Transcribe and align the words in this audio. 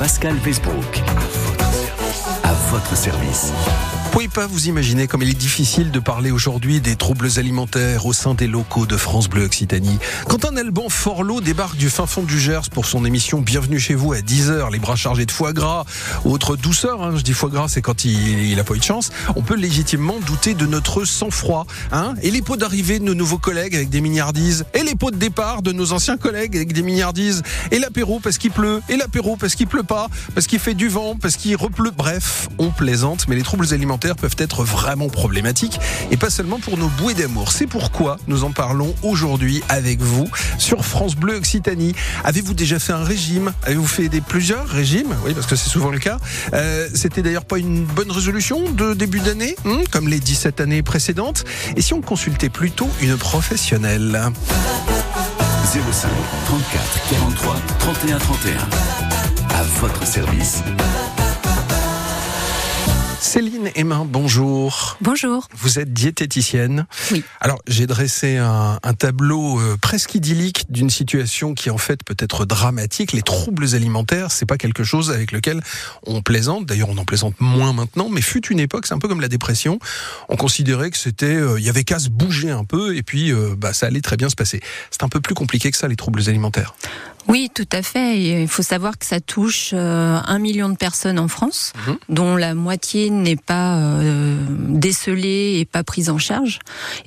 Pascal 0.00 0.34
Facebook. 0.38 1.02
À 2.42 2.54
votre 2.70 2.96
service. 2.96 3.52
Pouvez 4.12 4.26
pas 4.26 4.48
vous 4.48 4.66
imaginer 4.66 5.06
comme 5.06 5.22
il 5.22 5.30
est 5.30 5.34
difficile 5.34 5.92
de 5.92 6.00
parler 6.00 6.32
aujourd'hui 6.32 6.80
des 6.80 6.96
troubles 6.96 7.28
alimentaires 7.36 8.06
au 8.06 8.12
sein 8.12 8.34
des 8.34 8.48
locaux 8.48 8.84
de 8.84 8.96
France 8.96 9.28
Bleu 9.28 9.44
Occitanie? 9.44 9.98
Quand 10.28 10.44
un 10.44 10.56
Alban 10.56 10.88
Forlot 10.88 11.40
débarque 11.40 11.76
du 11.76 11.88
fin 11.88 12.06
fond 12.06 12.24
du 12.24 12.38
Gers 12.38 12.70
pour 12.72 12.86
son 12.86 13.04
émission 13.04 13.40
Bienvenue 13.40 13.78
chez 13.78 13.94
vous 13.94 14.12
à 14.12 14.18
10h, 14.18 14.72
les 14.72 14.80
bras 14.80 14.96
chargés 14.96 15.26
de 15.26 15.30
foie 15.30 15.52
gras 15.52 15.84
autre 16.24 16.56
douceur, 16.56 17.02
hein, 17.02 17.12
je 17.16 17.22
dis 17.22 17.32
foie 17.32 17.50
gras 17.50 17.68
c'est 17.68 17.82
quand 17.82 18.04
il, 18.04 18.50
il 18.50 18.58
a 18.58 18.64
pas 18.64 18.74
eu 18.74 18.78
de 18.78 18.84
chance, 18.84 19.10
on 19.36 19.42
peut 19.42 19.54
légitimement 19.54 20.18
douter 20.26 20.54
de 20.54 20.66
notre 20.66 21.04
sang-froid. 21.04 21.66
Hein? 21.92 22.14
Et 22.22 22.32
les 22.32 22.42
pots 22.42 22.56
d'arrivée 22.56 22.98
de 22.98 23.04
nos 23.04 23.14
nouveaux 23.14 23.38
collègues 23.38 23.76
avec 23.76 23.90
des 23.90 24.00
milliardises, 24.00 24.64
et 24.74 24.82
les 24.82 24.96
pots 24.96 25.12
de 25.12 25.16
départ 25.16 25.62
de 25.62 25.70
nos 25.70 25.92
anciens 25.92 26.16
collègues 26.16 26.56
avec 26.56 26.72
des 26.72 26.82
milliardises, 26.82 27.42
et 27.70 27.78
l'apéro 27.78 28.18
parce 28.18 28.38
qu'il 28.38 28.50
pleut, 28.50 28.82
et 28.88 28.96
l'apéro 28.96 29.36
parce 29.36 29.54
qu'il 29.54 29.68
pleut 29.68 29.84
pas, 29.84 30.08
parce 30.34 30.48
qu'il 30.48 30.58
fait 30.58 30.74
du 30.74 30.88
vent, 30.88 31.16
parce 31.20 31.36
qu'il 31.36 31.54
repleut? 31.54 31.92
Bref, 31.96 32.48
on 32.58 32.70
plaisante, 32.70 33.26
mais 33.28 33.36
les 33.36 33.42
troubles 33.42 33.72
alimentaires 33.72 33.99
peuvent 34.00 34.36
être 34.38 34.64
vraiment 34.64 35.08
problématiques 35.08 35.78
et 36.10 36.16
pas 36.16 36.30
seulement 36.30 36.58
pour 36.58 36.76
nos 36.78 36.88
bouées 36.88 37.14
d'amour. 37.14 37.52
C'est 37.52 37.66
pourquoi 37.66 38.18
nous 38.26 38.44
en 38.44 38.50
parlons 38.52 38.94
aujourd'hui 39.02 39.62
avec 39.68 40.00
vous 40.00 40.28
sur 40.58 40.84
France 40.84 41.14
Bleu 41.16 41.36
Occitanie. 41.36 41.94
Avez-vous 42.24 42.54
déjà 42.54 42.78
fait 42.78 42.92
un 42.92 43.04
régime? 43.04 43.52
Avez-vous 43.64 43.86
fait 43.86 44.08
des 44.08 44.20
plusieurs 44.20 44.66
régimes? 44.66 45.14
Oui, 45.24 45.34
parce 45.34 45.46
que 45.46 45.56
c'est 45.56 45.68
souvent 45.68 45.90
le 45.90 45.98
cas. 45.98 46.18
Euh, 46.54 46.88
C'était 46.94 47.22
d'ailleurs 47.22 47.44
pas 47.44 47.58
une 47.58 47.84
bonne 47.84 48.10
résolution 48.10 48.70
de 48.70 48.94
début 48.94 49.20
d'année, 49.20 49.54
hein, 49.66 49.80
comme 49.90 50.08
les 50.08 50.20
17 50.20 50.60
années 50.60 50.82
précédentes. 50.82 51.44
Et 51.76 51.82
si 51.82 51.94
on 51.94 52.00
consultait 52.00 52.48
plutôt 52.48 52.88
une 53.00 53.16
professionnelle? 53.16 54.20
05 55.72 56.08
34 56.46 57.10
43 57.10 57.56
31 57.78 58.18
31. 58.18 58.52
À 59.54 59.62
votre 59.80 60.06
service. 60.06 60.62
Céline 63.30 63.70
Emma, 63.76 64.02
bonjour. 64.04 64.98
Bonjour. 65.00 65.46
Vous 65.54 65.78
êtes 65.78 65.92
diététicienne. 65.92 66.88
Oui. 67.12 67.22
Alors, 67.40 67.62
j'ai 67.68 67.86
dressé 67.86 68.38
un, 68.38 68.80
un 68.82 68.94
tableau 68.94 69.60
euh, 69.60 69.76
presque 69.80 70.16
idyllique 70.16 70.64
d'une 70.68 70.90
situation 70.90 71.54
qui 71.54 71.70
en 71.70 71.78
fait 71.78 72.02
peut 72.02 72.16
être 72.18 72.44
dramatique. 72.44 73.12
Les 73.12 73.22
troubles 73.22 73.76
alimentaires, 73.76 74.32
c'est 74.32 74.46
pas 74.46 74.56
quelque 74.56 74.82
chose 74.82 75.12
avec 75.12 75.30
lequel 75.30 75.62
on 76.08 76.22
plaisante. 76.22 76.66
D'ailleurs, 76.66 76.88
on 76.88 76.98
en 76.98 77.04
plaisante 77.04 77.36
moins 77.38 77.72
maintenant, 77.72 78.08
mais 78.10 78.20
fut 78.20 78.44
une 78.48 78.58
époque, 78.58 78.88
c'est 78.88 78.94
un 78.94 78.98
peu 78.98 79.06
comme 79.06 79.20
la 79.20 79.28
dépression. 79.28 79.78
On 80.28 80.34
considérait 80.34 80.90
que 80.90 80.98
c'était, 80.98 81.26
euh, 81.26 81.60
il 81.60 81.64
y 81.64 81.68
avait 81.68 81.84
qu'à 81.84 82.00
se 82.00 82.08
bouger 82.08 82.50
un 82.50 82.64
peu 82.64 82.96
et 82.96 83.04
puis 83.04 83.32
euh, 83.32 83.54
bah, 83.56 83.72
ça 83.72 83.86
allait 83.86 84.00
très 84.00 84.16
bien 84.16 84.28
se 84.28 84.34
passer. 84.34 84.60
C'est 84.90 85.04
un 85.04 85.08
peu 85.08 85.20
plus 85.20 85.36
compliqué 85.36 85.70
que 85.70 85.76
ça, 85.76 85.86
les 85.86 85.94
troubles 85.94 86.22
alimentaires. 86.26 86.74
Oui, 87.28 87.50
tout 87.54 87.68
à 87.72 87.82
fait. 87.82 88.18
Et 88.18 88.42
il 88.42 88.48
faut 88.48 88.62
savoir 88.62 88.98
que 88.98 89.06
ça 89.06 89.20
touche 89.20 89.70
euh, 89.72 90.18
un 90.24 90.38
million 90.38 90.68
de 90.68 90.76
personnes 90.76 91.18
en 91.18 91.28
France, 91.28 91.72
Mhm. 91.86 91.96
dont 92.08 92.36
la 92.36 92.54
moitié 92.54 93.10
n'est 93.10 93.36
pas 93.36 93.76
euh, 93.78 94.36
décelée 94.68 95.58
et 95.60 95.64
pas 95.64 95.84
prise 95.84 96.10
en 96.10 96.18
charge. 96.18 96.58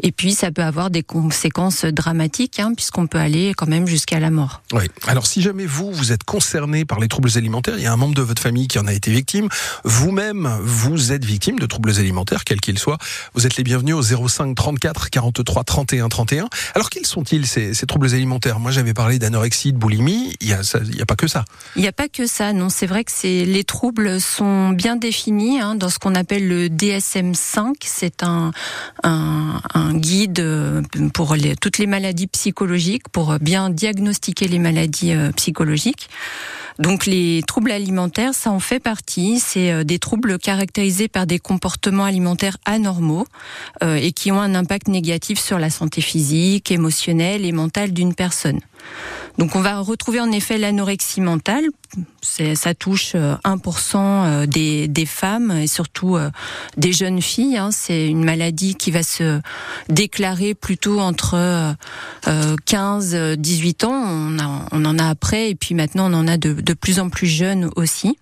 Et 0.01 0.11
puis, 0.11 0.33
ça 0.33 0.51
peut 0.51 0.63
avoir 0.63 0.89
des 0.89 1.03
conséquences 1.03 1.85
dramatiques, 1.85 2.59
hein, 2.59 2.73
puisqu'on 2.75 3.07
peut 3.07 3.17
aller 3.17 3.53
quand 3.55 3.67
même 3.67 3.87
jusqu'à 3.87 4.19
la 4.19 4.29
mort. 4.29 4.61
Oui. 4.71 4.83
Alors, 5.07 5.25
si 5.27 5.41
jamais 5.41 5.65
vous, 5.65 5.91
vous 5.91 6.11
êtes 6.11 6.23
concerné 6.23 6.85
par 6.85 6.99
les 6.99 7.07
troubles 7.07 7.31
alimentaires, 7.35 7.75
il 7.77 7.83
y 7.83 7.87
a 7.87 7.91
un 7.93 7.97
membre 7.97 8.15
de 8.15 8.21
votre 8.21 8.41
famille 8.41 8.67
qui 8.67 8.79
en 8.79 8.87
a 8.87 8.93
été 8.93 9.11
victime, 9.11 9.47
vous-même, 9.83 10.49
vous 10.61 11.11
êtes 11.11 11.25
victime 11.25 11.59
de 11.59 11.65
troubles 11.65 11.97
alimentaires, 11.99 12.43
quels 12.43 12.61
qu'ils 12.61 12.79
soient, 12.79 12.97
vous 13.33 13.45
êtes 13.45 13.57
les 13.57 13.63
bienvenus 13.63 13.95
au 13.95 14.01
05 14.27 14.55
34 14.55 15.09
43 15.09 15.63
31 15.63 16.09
31. 16.09 16.47
Alors, 16.75 16.89
quels 16.89 17.05
sont-ils, 17.05 17.45
ces, 17.47 17.73
ces 17.73 17.85
troubles 17.85 18.13
alimentaires? 18.13 18.59
Moi, 18.59 18.71
j'avais 18.71 18.93
parlé 18.93 19.19
d'anorexie, 19.19 19.73
de 19.73 19.77
boulimie, 19.77 20.02
il 20.11 20.47
y 20.47 20.53
a, 20.53 21.05
pas 21.05 21.15
que 21.15 21.27
ça. 21.27 21.45
Il 21.75 21.81
n'y 21.81 21.87
a 21.87 21.91
pas 21.91 22.07
que 22.07 22.27
ça, 22.27 22.53
non. 22.53 22.69
C'est 22.69 22.85
vrai 22.85 23.03
que 23.03 23.11
les 23.23 23.63
troubles 23.63 24.19
sont 24.19 24.69
bien 24.69 24.95
définis 24.95 25.59
hein, 25.59 25.75
dans 25.75 25.89
ce 25.89 25.99
qu'on 25.99 26.15
appelle 26.15 26.47
le 26.47 26.67
DSM-5. 26.67 27.73
C'est 27.81 28.23
un, 28.23 28.51
guide 29.93 30.39
euh, 30.39 30.81
pour 31.13 31.35
toutes 31.61 31.77
les 31.77 31.87
maladies 31.87 32.27
psychologiques, 32.27 33.09
pour 33.09 33.37
bien 33.39 33.69
diagnostiquer 33.69 34.47
les 34.47 34.59
maladies 34.59 35.13
euh, 35.13 35.31
psychologiques. 35.31 36.09
Donc 36.79 37.05
les 37.05 37.43
troubles 37.47 37.71
alimentaires, 37.71 38.33
ça 38.33 38.49
en 38.49 38.59
fait 38.59 38.79
partie. 38.79 39.39
C'est 39.39 39.71
euh, 39.71 39.83
des 39.83 39.99
troubles 39.99 40.39
caractérisés 40.39 41.07
par 41.07 41.27
des 41.27 41.39
comportements 41.39 42.05
alimentaires 42.05 42.57
anormaux 42.65 43.27
et 43.81 44.11
qui 44.11 44.31
ont 44.31 44.41
un 44.41 44.55
impact 44.55 44.87
négatif 44.87 45.39
sur 45.39 45.59
la 45.59 45.69
santé 45.69 46.01
physique, 46.01 46.71
émotionnelle 46.71 47.45
et 47.45 47.51
mentale 47.51 47.91
d'une 47.91 48.13
personne. 48.15 48.59
Donc 49.37 49.55
on 49.55 49.61
va 49.61 49.79
retrouver 49.79 50.19
en 50.19 50.31
effet 50.31 50.57
l'anorexie 50.57 51.21
mentale. 51.21 51.65
Ça 52.23 52.73
touche 52.73 53.11
euh, 53.15 53.35
1% 53.43 53.97
euh, 53.97 54.45
des, 54.47 54.87
des 54.87 55.05
femmes 55.05 55.51
et 55.51 55.67
surtout 55.67 56.15
euh, 56.15 56.29
des 56.77 56.91
jeunes 56.91 57.21
filles. 57.21 57.57
hein. 57.57 57.69
C'est 57.71 58.07
une 58.07 58.23
maladie 58.23 58.75
qui 58.75 58.89
va 58.91 59.03
se 59.03 59.41
déclarer 59.89 60.53
plutôt 60.55 60.99
entre 60.99 61.35
euh, 61.35 61.73
euh, 62.27 62.55
15 62.65 63.15
euh, 63.15 63.35
18 63.35 63.83
ans. 63.83 63.91
On, 64.71 64.85
en 64.85 64.99
a 64.99 65.07
après 65.07 65.49
et 65.51 65.55
puis 65.55 65.75
maintenant 65.75 66.11
on 66.11 66.15
en 66.15 66.27
a 66.27 66.37
de, 66.37 66.73
plus 66.73 66.99
en 66.99 67.09
plus 67.09 67.27
jeunes 67.27 67.69
aussi. 67.75 68.17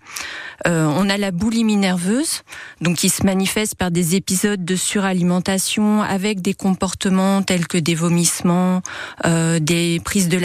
Euh, 0.68 0.86
on 0.96 1.10
a 1.10 1.18
la 1.18 1.32
boulimie 1.32 1.78
nerveuse, 1.78 2.42
donc 2.82 2.98
qui 2.98 3.10
se 3.10 3.26
manifeste 3.26 3.76
par 3.76 3.90
des 3.90 4.16
épisodes 4.16 4.64
de 4.64 4.76
suralimentation 4.76 6.04
avec 6.04 6.42
des 6.42 6.54
comportements 6.54 7.42
tels 7.42 7.68
que 7.68 7.80
des 7.80 7.96
vomissements, 7.96 8.82
euh, 9.26 9.60
des 9.60 10.00
prises 10.04 10.30
de 10.30 10.38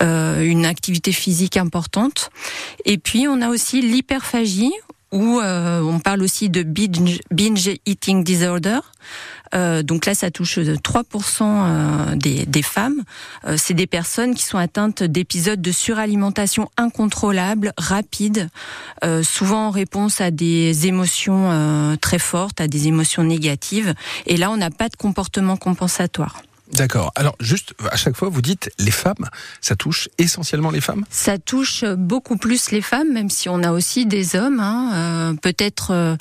euh, 0.00 0.44
une 0.44 0.66
activité 0.66 1.12
physique 1.12 1.56
importante. 1.56 2.30
Et 2.84 2.98
puis 2.98 3.26
on 3.28 3.40
a 3.40 3.48
aussi 3.48 3.80
l'hyperphagie 3.80 4.72
où 5.14 5.38
euh, 5.38 5.80
on 5.80 6.00
parle 6.00 6.22
aussi 6.22 6.50
de 6.50 6.64
binge, 6.64 7.70
eating 7.86 8.24
disorder. 8.24 8.80
Euh, 9.54 9.84
donc 9.84 10.06
là, 10.06 10.14
ça 10.14 10.32
touche 10.32 10.58
3% 10.58 11.42
euh, 11.42 12.16
des, 12.16 12.62
femmes. 12.62 13.04
C'est 13.56 13.74
des 13.74 13.86
personnes 13.86 14.34
qui 14.34 14.42
sont 14.42 14.58
atteintes 14.58 15.04
d'épisodes 15.04 15.62
de 15.62 15.70
suralimentation 15.70 16.68
incontrôlable, 16.76 17.72
rapide, 17.78 18.48
souvent 19.22 19.68
en 19.68 19.70
réponse 19.70 20.20
à 20.20 20.32
des 20.32 20.88
émotions 20.88 21.96
très 22.00 22.18
fortes, 22.18 22.60
à 22.60 22.66
des 22.66 22.88
émotions 22.88 23.22
négatives. 23.22 23.94
Et 24.26 24.36
là, 24.36 24.50
on 24.50 24.56
n'a 24.56 24.70
pas 24.70 24.88
de 24.88 24.96
comportement 24.96 25.56
compensatoire. 25.56 26.42
D'accord. 26.72 27.12
Alors, 27.14 27.36
juste, 27.40 27.74
à 27.90 27.96
chaque 27.96 28.16
fois, 28.16 28.28
vous 28.28 28.42
dites 28.42 28.70
les 28.78 28.90
femmes, 28.90 29.28
ça 29.60 29.76
touche 29.76 30.08
essentiellement 30.18 30.70
les 30.70 30.80
femmes? 30.80 31.04
Ça 31.10 31.38
touche 31.38 31.84
beaucoup 31.84 32.36
plus 32.36 32.70
les 32.70 32.80
femmes, 32.80 33.12
même 33.12 33.28
si 33.30 33.48
on 33.48 33.62
a 33.62 33.70
aussi 33.70 34.06
des 34.06 34.34
hommes. 34.34 34.60
Hein. 34.60 34.90
Euh, 34.94 35.34
Peut-être 35.34 35.90
euh, 35.90 36.16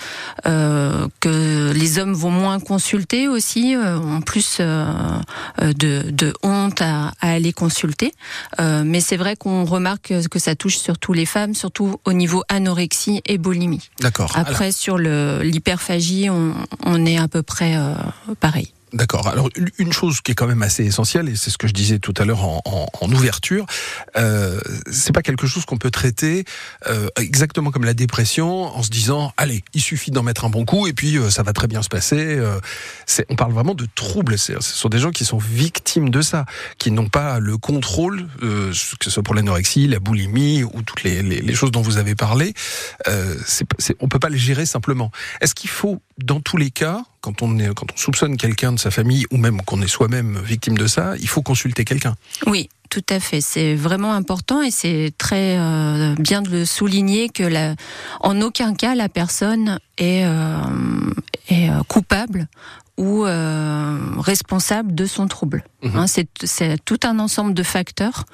euh, 0.46 1.08
que 1.22 1.72
les 1.74 1.98
hommes 1.98 2.14
vont 2.14 2.32
moins 2.32 2.60
consulter 2.60 3.28
aussi, 3.28 3.76
euh, 3.76 3.98
ont 3.98 4.22
plus 4.22 4.60
de, 4.60 6.12
de 6.12 6.34
honte 6.44 6.82
à, 6.82 7.14
à 7.22 7.32
aller 7.32 7.54
consulter. 7.54 8.14
Mais 8.60 9.00
c'est 9.02 9.18
vrai 9.18 9.36
qu'on 9.36 9.64
remarque 9.66 10.14
que 10.30 10.40
ça 10.40 10.56
touche 10.56 10.78
surtout 10.78 11.14
les 11.14 11.26
femmes, 11.26 11.54
surtout 11.54 12.00
au 12.06 12.14
niveau 12.14 12.44
anorexie 12.50 13.22
et 13.26 13.38
boulimie. 13.38 13.90
D'accord. 14.00 14.32
Alors, 14.36 14.50
Après, 14.50 14.72
sur 14.72 14.98
l'hyperphagie, 14.98 16.30
on, 16.30 16.54
on 16.86 17.06
est 17.06 17.18
à 17.18 17.28
peu 17.28 17.44
près 17.44 17.78
pareil. 18.40 18.72
D'accord. 18.94 19.28
Alors 19.28 19.50
une- 19.78 19.92
chose 19.94 20.22
qui 20.22 20.32
est 20.32 20.36
quand 20.36 20.48
même 20.48 20.62
assez 20.64 20.84
essentielle 20.84 21.30
et 21.30 21.36
c'est 21.36 21.50
ce 21.52 21.58
que 21.58 21.68
je 21.68 21.74
disais 21.74 22.00
tout 22.00 22.14
à 22.18 22.26
l'heure 22.26 22.44
en, 22.44 22.62
en- 22.66 22.88
en 23.00 23.12
ouverture, 23.12 23.66
euh, 24.18 24.60
c'est 24.92 25.12
pas 25.14 25.22
quelque 25.22 25.46
chose 25.46 25.66
qu'on 25.66 25.78
peut 25.78 25.92
traiter 25.92 26.46
euh, 26.88 27.08
exactement 27.20 27.70
comme 27.72 27.84
la 27.86 27.94
dépression 27.94 28.64
en 28.76 28.82
se 28.82 28.90
disant 28.90 29.32
allez 29.38 29.64
il 29.74 29.82
suffit 29.82 30.10
d'en 30.12 30.24
mettre 30.24 30.46
un 30.46 30.50
bon 30.50 30.66
coup 30.66 30.88
et 30.88 30.94
puis 30.94 31.18
euh, 31.18 31.30
ça 31.30 31.44
va 31.44 31.54
très 31.54 31.68
bien 31.68 31.82
se 31.84 31.90
passer. 31.90 32.18
Euh, 32.38 32.60
on 33.30 33.36
parle 33.36 33.52
vraiment 33.54 33.76
de 33.76 33.88
troubles. 33.96 34.38
Ce 34.40 34.60
sont 34.62 34.90
des 34.90 35.00
gens 35.00 35.12
qui 35.12 35.26
sont 35.26 35.38
victimes 35.38 36.10
de 36.10 36.22
ça, 36.22 36.46
qui 36.78 36.90
n'ont 36.92 37.10
pas 37.10 37.40
le 37.40 37.58
contrôle, 37.58 38.28
euh, 38.42 38.72
que 38.72 39.06
ce 39.06 39.10
soit 39.12 39.24
pour 39.24 39.36
l'anorexie, 39.36 39.88
la 39.88 40.00
boulimie 40.00 40.64
ou 40.64 40.82
toutes 40.84 41.04
les, 41.04 41.22
les- 41.22 41.54
choses 41.54 41.72
dont 41.72 41.82
vous 41.82 41.98
avez 41.98 42.16
parlé. 42.16 42.54
Euh, 43.08 43.36
c'est- 43.46 43.66
on 44.00 44.08
peut 44.08 44.20
pas 44.20 44.30
les 44.30 44.38
gérer 44.40 44.66
simplement. 44.66 45.12
Est-ce 45.42 45.54
qu'il 45.54 45.70
faut 45.70 46.02
dans 46.18 46.40
tous 46.40 46.58
les 46.58 46.72
cas 46.72 47.04
quand 47.24 47.42
on, 47.42 47.58
soupçonne 47.96 48.36
quelqu'un 48.36 48.74
de 48.74 48.80
sa 48.80 48.92
famille 48.92 49.26
ou 49.32 49.38
même 49.38 49.62
qu'on 49.62 49.82
est 49.82 49.88
soi-même 49.88 50.40
victime 50.44 50.78
de 50.78 50.88
ça, 50.88 51.14
il 51.20 51.28
faut 51.30 51.42
consulter 51.42 51.86
quelqu'un. 51.86 52.16
Oui, 52.48 52.70
tout 52.90 53.06
à 53.10 53.22
fait. 53.22 53.40
C'est 53.40 53.76
vraiment 53.76 54.14
important 54.14 54.62
et 54.62 54.72
c'est 54.72 55.14
très 55.18 55.58
euh, 55.58 56.16
bien 56.20 56.42
de 56.42 56.50
le 56.50 56.66
souligner 56.66 57.30
que 57.30 57.74
en 58.20 58.42
aucun 58.42 58.74
cas 58.74 58.94
la 58.94 59.08
personne 59.08 59.80
est, 59.98 60.26
euh, 60.26 60.58
euh, 61.52 61.84
coupable 61.88 62.48
ou 62.98 63.26
euh, 63.26 63.98
responsable 64.20 64.94
de 64.94 65.06
son 65.06 65.28
trouble. 65.28 65.64
Mhm. 65.82 65.96
Hein, 65.98 66.06
c'est, 66.08 66.28
tout 66.86 67.00
un 67.04 67.18
ensemble 67.20 67.54
de 67.56 67.64
facteurs 67.64 68.26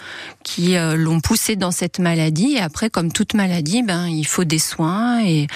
qui 0.43 0.75
euh, 0.75 0.95
l'ont 0.97 1.21
poussé 1.21 1.55
dans 1.55 1.71
cette 1.71 1.99
maladie. 1.99 2.55
Et 2.57 2.59
après, 2.59 2.89
comme 2.89 3.11
toute 3.11 3.33
maladie, 3.35 3.83
ben 3.83 4.07
il 4.07 4.25
faut 4.25 4.43
des 4.43 4.59
soins 4.59 5.23
et, 5.23 5.47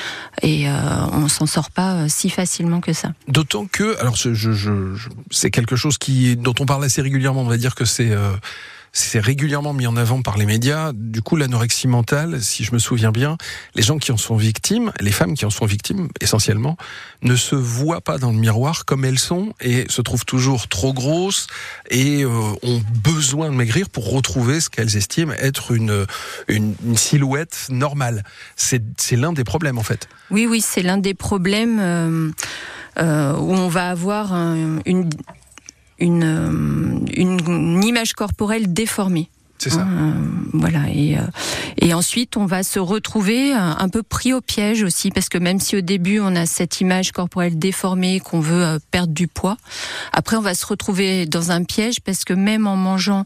et 0.42 0.70
euh, 0.70 0.72
on 1.12 1.28
s'en 1.28 1.46
sort 1.46 1.70
pas 1.70 1.94
euh, 1.96 2.06
si 2.08 2.30
facilement 2.30 2.80
que 2.80 2.94
ça. 2.94 3.12
D'autant 3.28 3.66
que, 3.66 4.00
alors 4.00 4.16
je, 4.16 4.34
je, 4.34 4.54
je- 4.54 4.96
je- 4.96 5.10
c'est 5.32 5.52
quelque 5.52 5.76
chose 5.76 5.98
qui, 5.98 6.38
dont 6.38 6.56
on 6.62 6.66
parle 6.66 6.86
assez 6.86 7.02
régulièrement. 7.02 7.42
On 7.42 7.48
va 7.48 7.58
dire 7.58 7.76
que 7.76 7.86
c'est 7.86 8.12
euh, 8.12 8.32
c'est 8.96 9.20
régulièrement 9.20 9.74
mis 9.74 9.88
en 9.88 9.98
avant 9.98 10.22
par 10.22 10.38
les 10.38 10.46
médias. 10.46 10.92
Du 10.94 11.24
coup, 11.24 11.36
l'anorexie 11.36 11.88
mentale, 11.88 12.42
si 12.44 12.64
je 12.64 12.72
me 12.74 12.80
souviens 12.80 13.12
bien, 13.12 13.38
les 13.74 13.82
gens 13.82 13.98
qui 13.98 14.12
en 14.12 14.18
sont 14.18 14.36
victimes, 14.36 14.92
les 15.00 15.12
femmes 15.12 15.34
qui 15.34 15.46
en 15.46 15.50
sont 15.50 15.66
victimes 15.66 16.10
essentiellement, 16.22 16.78
ne 17.24 17.36
se 17.36 17.56
voient 17.56 18.02
pas 18.02 18.20
dans 18.20 18.32
le 18.32 18.38
miroir 18.38 18.86
comme 18.86 19.04
elles 19.04 19.18
sont 19.18 19.54
et 19.60 19.86
se 19.90 20.02
trouvent 20.04 20.26
toujours 20.26 20.68
trop 20.68 20.94
grosses 20.94 21.48
et 21.90 22.24
euh, 22.24 22.30
ont 22.62 22.82
besoin 23.04 23.50
de 23.50 23.56
maigrir 23.56 23.90
pour 23.90 24.12
retrouver 24.12 24.60
ce 24.60 24.70
qu'elles 24.70 24.96
estiment 24.96 25.34
être 25.34 25.72
une, 25.72 26.06
une, 26.48 26.76
silhouette 26.96 27.68
normale. 27.70 28.24
C'est 28.56 28.84
l'un 29.14 29.34
des 29.34 29.44
problèmes 29.44 29.80
en 29.80 29.84
fait. 29.84 30.08
Oui, 30.30 30.46
oui, 30.46 30.62
c'est 30.62 30.84
l'un 30.84 31.00
des 31.00 31.16
problèmes 31.16 31.80
euh, 31.80 32.32
euh, 33.00 33.34
où 33.38 33.54
on 33.54 33.68
va 33.70 33.90
avoir 33.90 34.34
une 34.34 35.10
une, 36.00 36.24
euh, 36.24 37.00
une, 37.16 37.84
image 37.84 38.14
corporelle 38.14 38.74
déformée. 38.74 39.30
C'est 39.60 39.70
ça. 39.70 39.82
Hein, 39.82 39.88
euh, 39.92 40.14
voilà. 40.54 40.90
Et, 40.90 41.18
euh, 41.18 41.22
et 41.78 41.94
ensuite, 41.94 42.36
on 42.36 42.46
va 42.46 42.64
se 42.64 42.80
retrouver 42.80 43.54
un 43.54 43.88
peu 43.90 44.04
pris 44.04 44.34
au 44.34 44.42
piège 44.42 44.84
aussi, 44.84 45.10
parce 45.10 45.30
que 45.30 45.38
même 45.38 45.60
si 45.60 45.78
au 45.78 45.82
début 45.82 46.20
on 46.20 46.36
a 46.36 46.46
cette 46.46 46.82
image 46.82 47.12
corporelle 47.12 47.58
déformée, 47.58 48.20
qu'on 48.20 48.42
veut 48.42 48.80
perdre 48.92 49.14
du 49.14 49.28
poids, 49.28 49.58
après 50.12 50.36
on 50.36 50.42
va 50.42 50.54
se 50.54 50.66
retrouver 50.66 51.26
dans 51.26 51.52
un 51.52 51.64
piège 51.64 52.02
parce 52.02 52.26
que 52.26 52.34
même 52.34 52.68
en 52.68 52.76
mangeant 52.76 53.26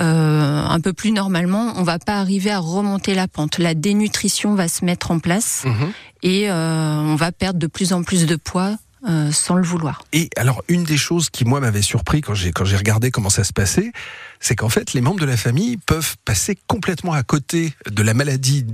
euh, 0.00 0.64
un 0.64 0.80
peu 0.80 0.92
plus 0.92 1.12
normalement, 1.12 1.72
on 1.76 1.84
va 1.84 1.98
pas 2.00 2.18
arriver 2.18 2.50
à 2.50 2.58
remonter 2.58 3.14
la 3.14 3.28
pente. 3.28 3.58
La 3.58 3.74
dénutrition 3.74 4.54
va 4.54 4.66
se 4.66 4.84
mettre 4.84 5.12
en 5.12 5.20
place 5.20 5.62
mhm. 5.64 5.92
et 6.24 6.50
euh, 6.50 6.98
on 6.98 7.14
va 7.14 7.30
perdre 7.30 7.60
de 7.60 7.68
plus 7.68 7.92
en 7.92 8.02
plus 8.02 8.26
de 8.26 8.34
poids 8.34 8.76
euh, 9.06 9.30
sans 9.32 9.54
le 9.54 9.62
vouloir. 9.62 10.04
Et 10.12 10.30
alors, 10.36 10.62
une 10.68 10.84
des 10.84 10.96
choses 10.96 11.30
qui, 11.30 11.44
moi, 11.44 11.60
m'avait 11.60 11.82
surpris 11.82 12.20
quand 12.20 12.34
j'ai, 12.34 12.52
quand 12.52 12.64
j'ai 12.64 12.76
regardé 12.76 13.10
comment 13.10 13.30
ça 13.30 13.44
se 13.44 13.52
passait, 13.52 13.92
c'est 14.40 14.56
qu'en 14.56 14.68
fait, 14.68 14.92
les 14.92 15.00
membres 15.00 15.20
de 15.20 15.26
la 15.26 15.36
famille 15.36 15.76
peuvent 15.76 16.16
passer 16.24 16.58
complètement 16.66 17.12
à 17.12 17.22
côté 17.22 17.74
de 17.90 18.02
la 18.02 18.14
maladie, 18.14 18.66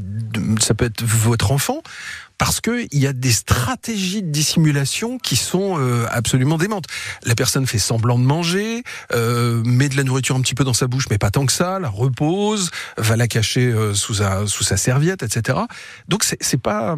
ça 0.61 0.75
peut 0.75 0.87
être 0.87 1.03
votre 1.03 1.53
enfant, 1.53 1.83
parce 2.41 2.63
qu'il 2.63 2.89
y 2.93 3.07
a 3.07 3.13
des 3.13 3.33
stratégies 3.33 4.23
de 4.23 4.31
dissimulation 4.31 5.19
qui 5.19 5.37
sont 5.37 5.79
euh, 5.79 6.07
absolument 6.11 6.57
démentes. 6.57 6.87
La 7.25 7.35
personne 7.35 7.67
fait 7.67 7.79
semblant 7.79 8.19
de 8.19 8.25
manger, 8.25 8.83
euh, 9.13 9.63
met 9.67 9.91
de 9.91 9.97
la 9.99 10.05
nourriture 10.05 10.37
un 10.37 10.41
petit 10.41 10.55
peu 10.55 10.65
dans 10.65 10.73
sa 10.73 10.87
bouche, 10.87 11.05
mais 11.11 11.19
pas 11.19 11.31
tant 11.31 11.45
que 11.45 11.53
ça, 11.53 11.79
la 11.79 11.91
repose, 11.91 12.71
va 12.97 13.17
la 13.17 13.29
cacher 13.29 13.67
euh, 13.67 13.93
sous, 13.93 14.15
sa, 14.15 14.47
sous 14.47 14.65
sa 14.65 14.79
serviette, 14.79 15.23
etc. 15.23 15.59
Donc 16.09 16.25
c'est, 16.25 16.39
c'est 16.41 16.61
pas 16.61 16.97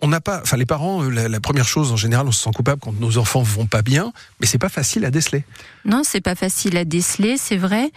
on 0.00 0.08
n'a 0.08 0.20
pas, 0.20 0.40
enfin 0.42 0.56
les 0.56 0.66
parents, 0.66 1.02
euh, 1.02 1.28
la, 1.28 1.40
première 1.40 1.66
chose 1.66 1.90
en 1.90 1.96
général, 1.96 2.26
on 2.26 2.32
se 2.32 2.42
sent 2.42 2.50
coupable 2.54 2.80
quand 2.80 2.92
nos 3.00 3.16
enfants 3.16 3.42
vont 3.42 3.66
pas 3.66 3.82
bien, 3.82 4.12
mais 4.40 4.46
c'est 4.46 4.58
pas 4.58 4.68
facile 4.68 5.04
à 5.04 5.10
déceler. 5.10 5.44
Non, 5.84 6.02
c'est 6.04 6.20
pas 6.20 6.34
facile 6.34 6.76
à 6.76 6.84
déceler, 6.84 7.36
c'est 7.38 7.56
vrai. 7.56 7.90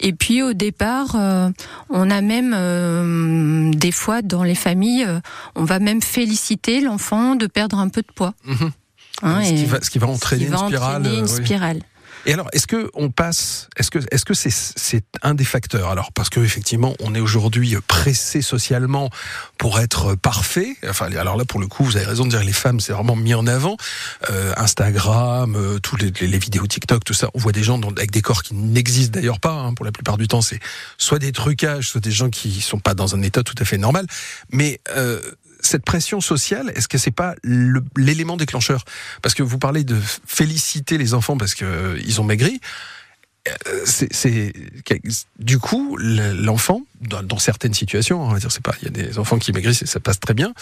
Et 0.00 0.12
puis 0.12 0.42
au 0.42 0.54
départ, 0.54 1.14
euh, 1.14 1.50
on 1.90 2.10
a 2.10 2.20
même 2.22 2.54
euh, 2.56 3.70
des 3.72 3.92
fois 3.92 4.22
dans 4.22 4.44
les 4.44 4.54
familles, 4.54 5.06
on 5.54 5.64
va 5.64 5.78
même 5.78 6.00
féliciter 6.00 6.80
l'enfant 6.80 7.34
de 7.34 7.46
perdre 7.46 7.78
un 7.78 7.88
peu 7.88 8.00
de 8.02 8.12
poids. 8.14 8.34
Mhm. 8.44 8.70
Hein, 9.24 9.44
ce, 9.44 9.90
qui 9.90 9.98
va, 9.98 10.08
entraîner 10.08 10.46
une 10.46 10.56
spirale. 10.56 11.06
Une 11.06 11.28
spirale. 11.28 11.80
Et 12.26 12.32
alors, 12.32 12.48
est-ce 12.52 12.66
que 12.66 12.90
on 12.94 13.10
passe 13.10 13.68
Est-ce 13.76 13.90
que 13.90 13.98
est-ce 14.10 14.24
que 14.24 14.34
c'est 14.34 14.50
c'est 14.50 15.04
un 15.22 15.34
des 15.34 15.44
facteurs? 15.44 15.90
Alors 15.90 16.12
parce 16.12 16.30
que 16.30 16.40
effectivement, 16.40 16.94
on 17.00 17.14
est 17.14 17.20
aujourd'hui 17.20 17.76
pressé 17.86 18.42
socialement 18.42 19.10
pour 19.58 19.80
être 19.80 20.14
parfait. 20.14 20.76
Enfin, 20.88 21.10
alors 21.12 21.36
là, 21.36 21.44
pour 21.44 21.60
le 21.60 21.66
coup, 21.66 21.84
vous 21.84 21.96
avez 21.96 22.06
raison 22.06 22.24
de 22.24 22.30
dire 22.30 22.44
les 22.44 22.52
femmes, 22.52 22.80
c'est 22.80 22.92
vraiment 22.92 23.16
mis 23.16 23.34
en 23.34 23.46
avant. 23.46 23.76
Euh, 24.30 24.52
Instagram, 24.56 25.56
euh, 25.56 25.78
tous 25.80 25.96
les, 25.96 26.10
les, 26.10 26.38
vidéos 26.38 26.66
TikTok, 26.66 27.04
tout 27.04 27.14
ça. 27.14 27.28
On 27.34 27.38
voit 27.38 27.52
des 27.52 27.62
gens 27.62 27.80
avec 27.80 28.10
des 28.10 28.22
corps 28.22 28.42
qui 28.42 28.54
n'existent 28.54 29.18
d'ailleurs 29.18 29.40
pas. 29.40 29.52
Hein, 29.52 29.74
pour 29.74 29.84
la 29.84 29.92
plupart 29.92 30.16
du 30.16 30.28
temps, 30.28 30.42
c'est 30.42 30.60
soit 30.98 31.18
des 31.18 31.32
trucages, 31.32 31.88
soit 31.88 32.00
des 32.00 32.10
gens 32.10 32.30
qui 32.30 32.60
sont 32.60 32.78
pas 32.78 32.94
dans 32.94 33.14
un 33.14 33.22
état 33.22 33.42
tout 33.42 33.54
à 33.58 33.64
fait 33.64 33.78
normal. 33.78 34.06
Mais 34.50 34.80
euh, 34.96 35.20
cette 35.62 35.84
pression 35.84 36.20
sociale, 36.20 36.72
est-ce 36.74 36.88
que 36.88 36.98
c'est 36.98 37.10
pas 37.10 37.34
l'élément 37.96 38.36
déclencheur? 38.36 38.84
Parce 39.22 39.34
que 39.34 39.42
vous 39.42 39.58
parlez 39.58 39.84
de 39.84 39.98
féliciter 40.26 40.98
les 40.98 41.14
enfants 41.14 41.36
parce 41.36 41.54
qu'ils 41.54 41.66
euh, 41.66 42.18
ont 42.18 42.24
maigri. 42.24 42.60
Euh, 43.48 43.82
c'est 43.84 44.52
du 45.40 45.58
coup 45.58 45.96
l'enfant 45.98 46.82
dans, 47.00 47.38
certaines 47.38 47.74
situations, 47.74 48.22
on 48.22 48.28
va 48.28 48.38
dire 48.38 48.52
c'est 48.52 48.62
pas 48.62 48.74
il 48.80 48.84
y 48.84 48.88
a 48.88 48.90
des 48.90 49.18
enfants 49.18 49.38
qui 49.38 49.52
maigrissent 49.52 49.82
et 49.82 49.86
ça 49.86 49.98
passe 49.98 50.20
très 50.20 50.34
bien 50.34 50.54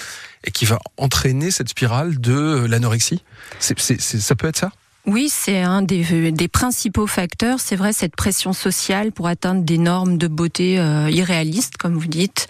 et 0.44 0.50
qui 0.50 0.64
va 0.64 0.78
entraîner 0.96 1.50
cette 1.50 1.68
spirale 1.68 2.18
de 2.18 2.64
l'anorexie. 2.66 3.22
ça 3.58 4.34
peut 4.34 4.48
être 4.48 4.56
ça? 4.56 4.72
Oui, 5.06 5.28
c'est 5.30 5.62
un 5.62 5.80
des, 5.80 6.30
des, 6.30 6.48
principaux 6.48 7.06
facteurs. 7.06 7.58
C'est 7.58 7.76
vrai, 7.76 7.92
cette 7.92 8.14
pression 8.14 8.52
sociale 8.52 9.12
pour 9.12 9.28
atteindre 9.28 9.62
des 9.62 9.78
normes 9.78 10.18
de 10.18 10.28
beauté 10.28 10.78
euh, 10.78 11.10
irréalistes, 11.10 11.78
comme 11.78 11.94
vous 11.94 12.06
dites, 12.06 12.48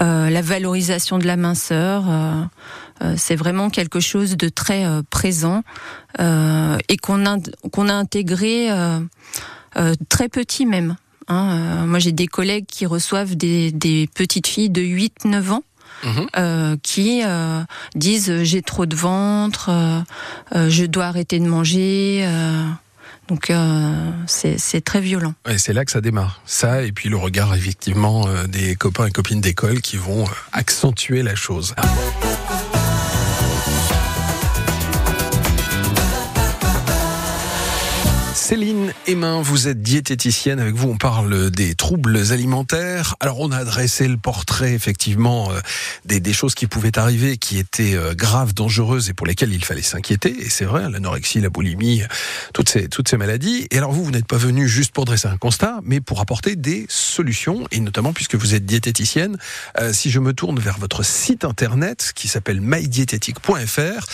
euh, 0.00 0.28
la 0.28 0.42
valorisation 0.42 1.18
de 1.18 1.26
la 1.26 1.36
minceur, 1.36 2.04
euh, 2.08 2.42
euh 3.02 3.14
c'est 3.16 3.36
vraiment 3.36 3.70
quelque 3.70 4.00
chose 4.00 4.36
de 4.36 4.48
très 4.48 4.84
euh, 4.84 5.02
présent 5.10 5.62
euh, 6.18 6.76
et 6.88 6.96
qu'on 6.96 7.24
a, 7.24 7.36
a 7.36 7.92
intégré 7.92 8.68
très 10.08 10.28
petit 10.28 10.66
même. 10.66 10.96
Hein. 11.28 11.86
moi, 11.86 12.00
j'ai 12.00 12.12
des 12.12 12.26
collègues 12.26 12.66
qui 12.66 12.84
reçoivent 12.84 13.36
des, 13.36 13.70
des 13.70 14.08
petites 14.12 14.48
filles 14.48 14.70
de 14.70 14.82
8-9 14.82 15.50
ans 15.50 15.62
Mhm. 16.04 16.26
euh, 16.36 16.76
qui 16.82 17.22
euh, 17.24 17.62
disent 17.94 18.30
euh, 18.30 18.44
j'ai 18.44 18.62
trop 18.62 18.86
de 18.86 18.96
ventre, 18.96 19.70
je 20.52 20.84
dois 20.84 21.06
arrêter 21.06 21.38
de 21.38 21.46
manger. 21.46 22.28
Donc 23.28 23.52
c'est 24.26 24.84
très 24.84 25.00
violent. 25.00 25.34
Et 25.48 25.58
c'est 25.58 25.72
là 25.72 25.84
que 25.84 25.92
ça 25.92 26.00
démarre. 26.00 26.40
Ça 26.44 26.82
et 26.82 26.92
puis 26.92 27.08
le 27.08 27.16
regard 27.16 27.54
effectivement 27.54 28.26
des 28.48 28.74
copains 28.74 29.06
et 29.06 29.10
copines 29.10 29.40
d'école 29.40 29.80
qui 29.80 29.96
vont 29.96 30.24
accentuer 30.52 31.22
la 31.22 31.34
chose. 31.34 31.74
Céline 38.52 38.92
Emin, 39.08 39.40
vous 39.40 39.66
êtes 39.66 39.80
diététicienne. 39.80 40.60
Avec 40.60 40.74
vous, 40.74 40.90
on 40.90 40.98
parle 40.98 41.50
des 41.50 41.74
troubles 41.74 42.18
alimentaires. 42.32 43.16
Alors, 43.18 43.40
on 43.40 43.50
a 43.50 43.64
dressé 43.64 44.06
le 44.06 44.18
portrait, 44.18 44.74
effectivement, 44.74 45.50
euh, 45.50 45.60
des, 46.04 46.34
choses 46.34 46.54
qui 46.54 46.66
pouvaient 46.66 46.98
arriver, 46.98 47.38
qui 47.38 47.56
étaient 47.56 47.94
euh, 47.94 48.12
graves, 48.12 48.52
dangereuses 48.52 49.08
et 49.08 49.14
pour 49.14 49.26
lesquelles 49.26 49.54
il 49.54 49.64
fallait 49.64 49.80
s'inquiéter. 49.80 50.36
Et 50.38 50.50
c'est 50.50 50.66
vrai, 50.66 50.90
l'anorexie, 50.90 51.40
la 51.40 51.48
boulimie, 51.48 52.02
toutes 52.52 52.68
ces, 52.68 53.16
maladies. 53.16 53.68
Et 53.70 53.78
alors, 53.78 53.90
vous, 53.90 54.04
vous 54.04 54.10
n'êtes 54.10 54.26
pas 54.26 54.36
venu 54.36 54.68
juste 54.68 54.92
pour 54.92 55.06
dresser 55.06 55.28
un 55.28 55.38
constat, 55.38 55.80
mais 55.82 56.02
pour 56.02 56.20
apporter 56.20 56.54
des 56.54 56.84
solutions. 56.90 57.66
Et 57.70 57.80
notamment, 57.80 58.12
puisque 58.12 58.34
vous 58.34 58.54
êtes 58.54 58.66
diététicienne, 58.66 59.38
euh, 59.80 59.94
si 59.94 60.10
je 60.10 60.18
me 60.18 60.34
tourne 60.34 60.58
vers 60.58 60.76
votre 60.76 61.06
site 61.06 61.46
internet 61.46 62.12
qui 62.14 62.28
s'appelle 62.28 62.60
mydiététique.fr, 62.60 64.06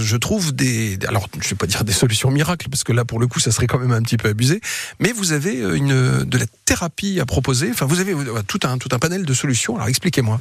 je 0.00 0.16
trouve 0.16 0.52
des, 0.52 0.98
alors, 1.06 1.28
je 1.40 1.50
vais 1.50 1.54
pas 1.54 1.68
dire 1.68 1.84
des 1.84 1.92
solutions 1.92 2.32
miracles, 2.32 2.68
parce 2.68 2.82
que 2.82 2.92
là, 2.92 3.04
pour 3.04 3.20
le 3.20 3.28
coup, 3.28 3.38
ça 3.38 3.52
serait 3.52 3.68
même 3.78 3.92
un 3.92 4.02
petit 4.02 4.16
peu 4.16 4.28
abusé, 4.28 4.60
mais 5.00 5.12
vous 5.12 5.32
avez 5.32 5.60
euh, 5.60 5.76
une, 5.76 6.24
de 6.24 6.38
la 6.38 6.46
thérapie 6.64 7.20
à 7.20 7.26
proposer. 7.26 7.70
Enfin, 7.70 7.86
vous 7.86 8.00
avez 8.00 8.12
euh, 8.12 8.42
tout 8.46 8.60
un, 8.64 8.78
tout 8.78 8.88
un 8.92 8.98
panel 8.98 9.24
de 9.24 9.34
solutions. 9.34 9.76
Alors, 9.76 9.88
expliquez-moi. 9.88 10.40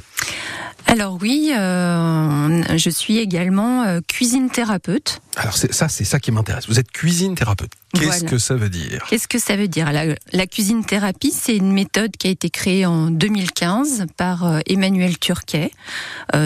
Alors 0.87 1.17
oui, 1.19 1.51
euh, 1.57 2.77
je 2.77 2.89
suis 2.91 3.17
également 3.17 3.99
cuisine 4.07 4.51
thérapeute. 4.51 5.19
Alors 5.35 5.57
ça, 5.57 5.89
c'est 5.89 6.03
ça 6.03 6.19
qui 6.19 6.31
m'intéresse. 6.31 6.67
Vous 6.67 6.79
êtes 6.79 6.91
cuisine 6.91 7.33
thérapeute. 7.33 7.71
Qu'est-ce 7.93 8.23
que 8.23 8.37
ça 8.37 8.53
veut 8.53 8.69
dire 8.69 9.03
Qu'est-ce 9.09 9.27
que 9.27 9.39
ça 9.39 9.55
veut 9.55 9.67
dire? 9.67 9.91
La, 9.91 10.47
cuisine 10.47 10.85
thérapie, 10.85 11.31
c'est 11.31 11.55
une 11.55 11.71
méthode 11.71 12.11
qui 12.17 12.27
a 12.27 12.29
été 12.29 12.51
créée 12.51 12.85
en 12.85 13.09
2015 13.09 14.05
par 14.15 14.59
Emmanuel 14.67 15.17
Turquet. 15.17 15.71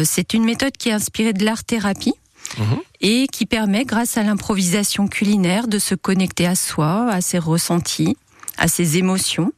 c'est 0.06 0.34
une 0.34 0.46
méthode 0.46 0.78
qui 0.78 0.88
est 0.88 0.94
inspirée 0.94 1.34
de 1.34 1.44
l'art 1.44 1.66
thérapie. 1.66 2.14
Mhm. 2.58 2.80
et 3.02 3.28
qui 3.28 3.46
permet, 3.46 3.86
grâce 3.86 4.18
à 4.18 4.24
l'improvisation 4.24 5.08
culinaire, 5.08 5.68
de 5.68 5.80
se 5.80 5.96
connecter 5.96 6.48
à 6.48 6.56
soi, 6.56 7.08
à 7.10 7.22
ses 7.22 7.40
ressentis, 7.40 8.18
à 8.58 8.68
ses 8.68 8.98
émotions. 8.98 9.52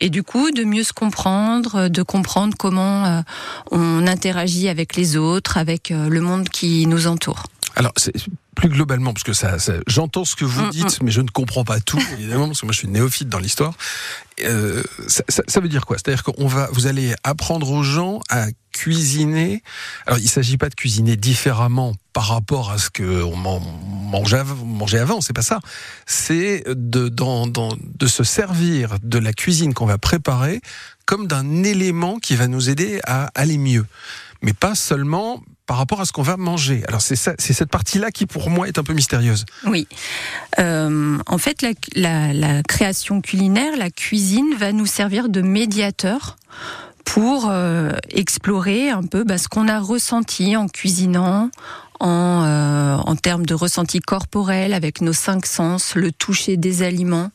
Et 0.00 0.10
du 0.10 0.22
coup, 0.22 0.50
de 0.50 0.64
mieux 0.64 0.84
se 0.84 0.92
comprendre, 0.92 1.88
de 1.88 2.02
comprendre 2.02 2.54
comment 2.58 3.04
euh, 3.06 3.20
on 3.70 4.06
interagit 4.06 4.68
avec 4.68 4.94
les 4.94 5.16
autres, 5.16 5.56
avec 5.56 5.90
euh, 5.90 6.08
le 6.08 6.20
monde 6.20 6.48
qui 6.48 6.86
nous 6.86 7.06
entoure. 7.06 7.44
Alors, 7.76 7.92
c'est 7.96 8.12
plus 8.54 8.70
globalement, 8.70 9.12
parce 9.12 9.22
que 9.22 9.34
ça, 9.34 9.56
j'entends 9.86 10.24
ce 10.24 10.34
que 10.34 10.46
vous 10.46 10.62
mm, 10.62 10.70
dites, 10.70 11.00
mm. 11.00 11.04
mais 11.04 11.10
je 11.10 11.20
ne 11.20 11.28
comprends 11.28 11.62
pas 11.62 11.78
tout, 11.78 12.00
évidemment, 12.12 12.46
parce 12.46 12.60
que 12.60 12.66
moi 12.66 12.72
je 12.72 12.78
suis 12.78 12.88
néophyte 12.88 13.28
dans 13.28 13.38
l'histoire. 13.38 13.74
Euh, 14.40 14.82
ça, 15.06 15.22
ça, 15.28 15.60
veut 15.60 15.68
dire 15.68 15.84
quoi? 15.84 15.96
C'est-à-dire 15.98 16.24
qu'on 16.24 16.46
va, 16.46 16.68
vous 16.72 16.86
allez 16.86 17.14
apprendre 17.22 17.70
aux 17.70 17.82
gens 17.82 18.20
à 18.30 18.46
cuisiner. 18.72 19.62
Alors, 20.06 20.18
il 20.18 20.28
s'agit 20.28 20.56
pas 20.56 20.70
de 20.70 20.74
cuisiner 20.74 21.16
différemment 21.16 21.94
par 22.12 22.28
rapport 22.28 22.70
à 22.70 22.78
ce 22.78 22.88
que 22.88 23.22
on 23.22 23.36
mangeait, 23.36 24.42
mangeait 24.64 24.98
avant, 24.98 25.20
c'est 25.20 25.32
pas 25.34 25.42
ça. 25.42 25.60
C'est 26.06 26.64
de, 26.66 27.08
dans, 27.08 27.46
dans, 27.46 27.76
de 27.78 28.06
se 28.06 28.24
servir 28.24 28.96
de 29.02 29.18
la 29.18 29.32
cuisine 29.34 29.74
qu'on 29.74 29.86
va 29.86 29.98
préparer 29.98 30.60
comme 31.04 31.26
d'un 31.26 31.62
élément 31.62 32.18
qui 32.18 32.36
va 32.36 32.48
nous 32.48 32.68
aider 32.68 33.00
à 33.04 33.30
aller 33.34 33.58
mieux. 33.58 33.86
Mais 34.42 34.52
pas 34.52 34.74
seulement 34.74 35.42
par 35.66 35.76
rapport 35.76 36.00
à 36.00 36.04
ce 36.04 36.12
qu'on 36.12 36.22
va 36.22 36.36
manger. 36.36 36.82
Alors 36.88 37.00
c'est 37.02 37.16
cette 37.16 37.70
partie-là 37.70 38.10
qui 38.10 38.26
pour 38.26 38.50
moi 38.50 38.68
est 38.68 38.78
un 38.78 38.84
peu 38.84 38.92
mystérieuse. 38.92 39.44
Oui. 39.66 39.88
Euh, 40.58 41.18
en 41.26 41.38
fait, 41.38 41.62
la, 41.62 41.70
la, 41.94 42.32
la, 42.32 42.62
création 42.62 43.20
culinaire, 43.20 43.76
la 43.76 43.90
cuisine 43.90 44.54
va 44.56 44.72
nous 44.72 44.86
servir 44.86 45.28
de 45.28 45.42
médiateur 45.42 46.36
pour 47.04 47.48
euh, 47.48 47.92
explorer 48.10 48.90
un 48.90 49.02
peu 49.02 49.24
bah, 49.24 49.38
ce 49.38 49.48
qu'on 49.48 49.68
a 49.68 49.78
ressenti 49.78 50.56
en 50.56 50.68
cuisinant, 50.68 51.50
en, 52.00 52.42
euh, 52.44 52.96
en 52.96 53.16
termes 53.16 53.46
de 53.46 53.54
ressenti 53.54 54.00
corporel 54.00 54.74
avec 54.74 55.00
nos 55.00 55.12
cinq 55.12 55.46
sens, 55.46 55.94
le 55.94 56.12
toucher 56.12 56.56
des 56.56 56.82
aliments, 56.82 57.30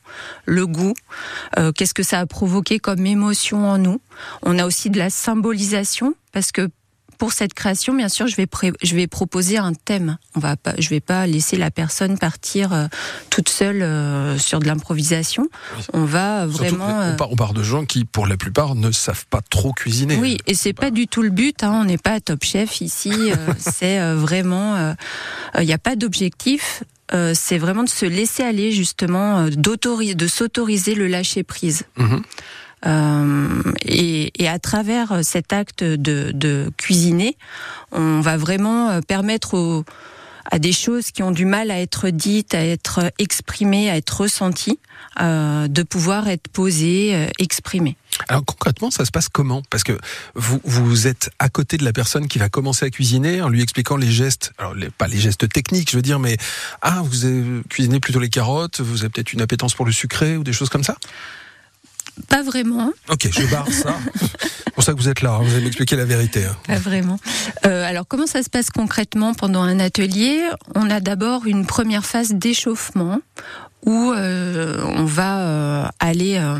le 0.46 0.68
goût, 0.68 0.94
euh, 1.58 1.72
qu'est-ce 1.72 1.94
que 1.94 2.04
ça 2.04 2.20
a 2.20 2.26
provoqué 2.26 2.80
comme 2.80 3.06
émotion 3.06 3.68
en 3.68 3.78
nous. 3.78 4.02
On 4.44 4.60
a 4.60 4.66
aussi 4.66 4.90
de 4.90 5.00
la 5.00 5.10
symbolisation 5.10 6.14
parce 6.32 6.52
que 6.52 6.70
pour 7.22 7.34
cette 7.34 7.54
création, 7.54 7.94
bien 7.94 8.10
sûr, 8.10 8.26
je 8.26 8.36
vais, 8.36 8.48
je 8.82 8.96
vais 8.96 9.06
proposer 9.06 9.60
un 9.60 9.74
thème. 9.76 10.18
On 10.36 10.40
va 10.40 10.58
pas, 10.58 10.74
je 10.80 10.90
vais 10.90 11.02
pas 11.02 11.28
laisser 11.28 11.56
la 11.56 11.70
personne 11.70 12.18
partir 12.18 12.74
euh, 12.74 12.88
toute 13.30 13.48
seule 13.48 13.84
euh, 13.84 14.40
sur 14.40 14.58
de 14.58 14.66
l'improvisation. 14.66 15.48
On 15.94 16.04
va 16.04 16.48
vraiment. 16.48 17.12
On 17.12 17.16
part, 17.16 17.32
on, 17.32 17.36
part, 17.36 17.54
de 17.54 17.62
gens 17.62 17.86
qui, 17.86 18.06
pour 18.06 18.26
la 18.26 18.38
plupart, 18.38 18.74
ne 18.74 18.92
savent 18.92 19.28
pas 19.28 19.42
trop 19.48 19.72
cuisiner. 19.72 20.16
Oui, 20.16 20.40
et 20.48 20.56
c'est 20.56 20.74
pas 20.74 20.90
du 20.90 21.08
tout 21.08 21.22
le 21.22 21.30
but. 21.30 21.64
Hein. 21.64 21.82
On 21.82 21.84
n'est 21.84 22.00
pas 22.00 22.20
top 22.22 22.44
chef 22.44 22.82
ici. 22.82 23.14
c'est 23.60 24.00
vraiment. 24.16 24.96
Il 25.60 25.68
n'y 25.68 25.74
a 25.74 25.78
pas 25.78 25.96
d'objectif. 25.96 26.82
c'est 27.36 27.60
vraiment 27.60 27.84
de 27.84 27.90
se 27.90 28.08
laisser 28.08 28.42
aller 28.42 28.72
justement, 28.72 29.48
d'autoriser, 29.50 30.16
de 30.16 30.26
s'autoriser 30.26 30.96
le 30.96 31.06
lâcher 31.06 31.44
prise. 31.44 31.84
Mmh. 31.98 32.18
Euh, 32.86 33.62
et, 33.86 34.32
et, 34.42 34.48
à 34.48 34.60
travers 34.60 35.24
cet 35.24 35.54
acte 35.54 35.84
de, 35.84 36.32
de, 36.34 36.72
cuisiner, 36.78 37.38
on 37.92 38.22
va 38.22 38.38
vraiment 38.38 38.90
euh, 38.90 39.02
permettre 39.02 39.54
aux, 39.54 39.86
à 40.50 40.58
des 40.58 40.74
choses 40.74 41.12
qui 41.12 41.22
ont 41.22 41.32
du 41.32 41.46
mal 41.46 41.70
à 41.70 41.80
être 41.80 42.10
dites, 42.10 42.56
à 42.56 42.66
être 42.66 43.12
exprimées, 43.20 43.92
à 43.92 43.98
être 43.98 44.22
ressenties, 44.22 44.80
euh, 45.20 45.68
de 45.68 45.84
pouvoir 45.84 46.28
être 46.28 46.48
posées, 46.48 47.30
exprimées. 47.38 47.98
Alors 48.28 48.44
concrètement, 48.44 48.90
ça 48.90 49.06
se 49.06 49.12
passe 49.12 49.30
comment? 49.30 49.62
Parce 49.70 49.84
que 49.84 49.98
vous, 50.34 50.60
vous 50.64 51.08
êtes 51.08 51.30
à 51.38 51.50
côté 51.50 51.78
de 51.78 51.84
la 51.84 51.94
personne 51.94 52.28
qui 52.28 52.40
va 52.40 52.50
commencer 52.50 52.86
à 52.86 52.90
cuisiner 52.90 53.42
en 53.42 53.50
lui 53.50 53.62
expliquant 53.62 53.96
les 53.96 54.12
gestes, 54.12 54.54
alors 54.58 54.74
pas 54.98 55.08
les 55.08 55.20
gestes 55.20 55.48
techniques, 55.50 55.92
je 55.92 55.96
veux 55.96 56.02
dire, 56.02 56.20
mais 56.20 56.38
ah, 56.82 57.02
vous 57.04 57.62
cuisiné 57.70 58.00
plutôt 58.00 58.20
les 58.20 58.30
carottes, 58.30 58.82
vous 58.82 59.02
avez 59.02 59.10
peut-être 59.10 59.34
une 59.34 59.42
appétence 59.42 59.76
pour 59.76 59.86
le 59.86 59.92
sucré 59.92 60.36
ou 60.36 60.44
des 60.44 60.54
choses 60.54 60.70
comme 60.70 60.84
ça? 60.84 60.98
Pas 62.28 62.44
vraiment. 62.44 62.92
Ok, 63.10 63.30
je 63.32 63.46
barre 63.48 63.72
ça. 63.72 63.96
C'est 64.72 64.74
pour 64.74 64.84
ça 64.84 64.94
que 64.94 64.98
vous 64.98 65.10
êtes 65.10 65.22
là, 65.22 65.34
hein. 65.34 65.42
vous 65.44 65.54
allez 65.54 65.66
m'expliquer 65.66 65.96
la 65.96 66.06
vérité. 66.06 66.46
Hein. 66.46 66.56
Pas 66.66 66.78
vraiment. 66.78 67.20
Euh, 67.66 67.84
alors 67.84 68.06
comment 68.08 68.26
ça 68.26 68.42
se 68.42 68.50
passe 68.50 68.70
concrètement 68.70 69.34
pendant 69.34 69.62
un 69.62 69.80
atelier? 69.80 70.42
On 70.76 70.90
a 70.90 71.00
d'abord 71.00 71.46
une 71.46 71.66
première 71.66 72.06
phase 72.06 72.32
d'échauffement 72.32 73.20
où 73.86 74.12
euh, 74.12 74.82
on 74.84 75.06
va 75.06 75.40
euh, 75.40 75.86
aller 76.00 76.38
euh, 76.38 76.60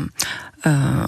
euh, 0.66 1.04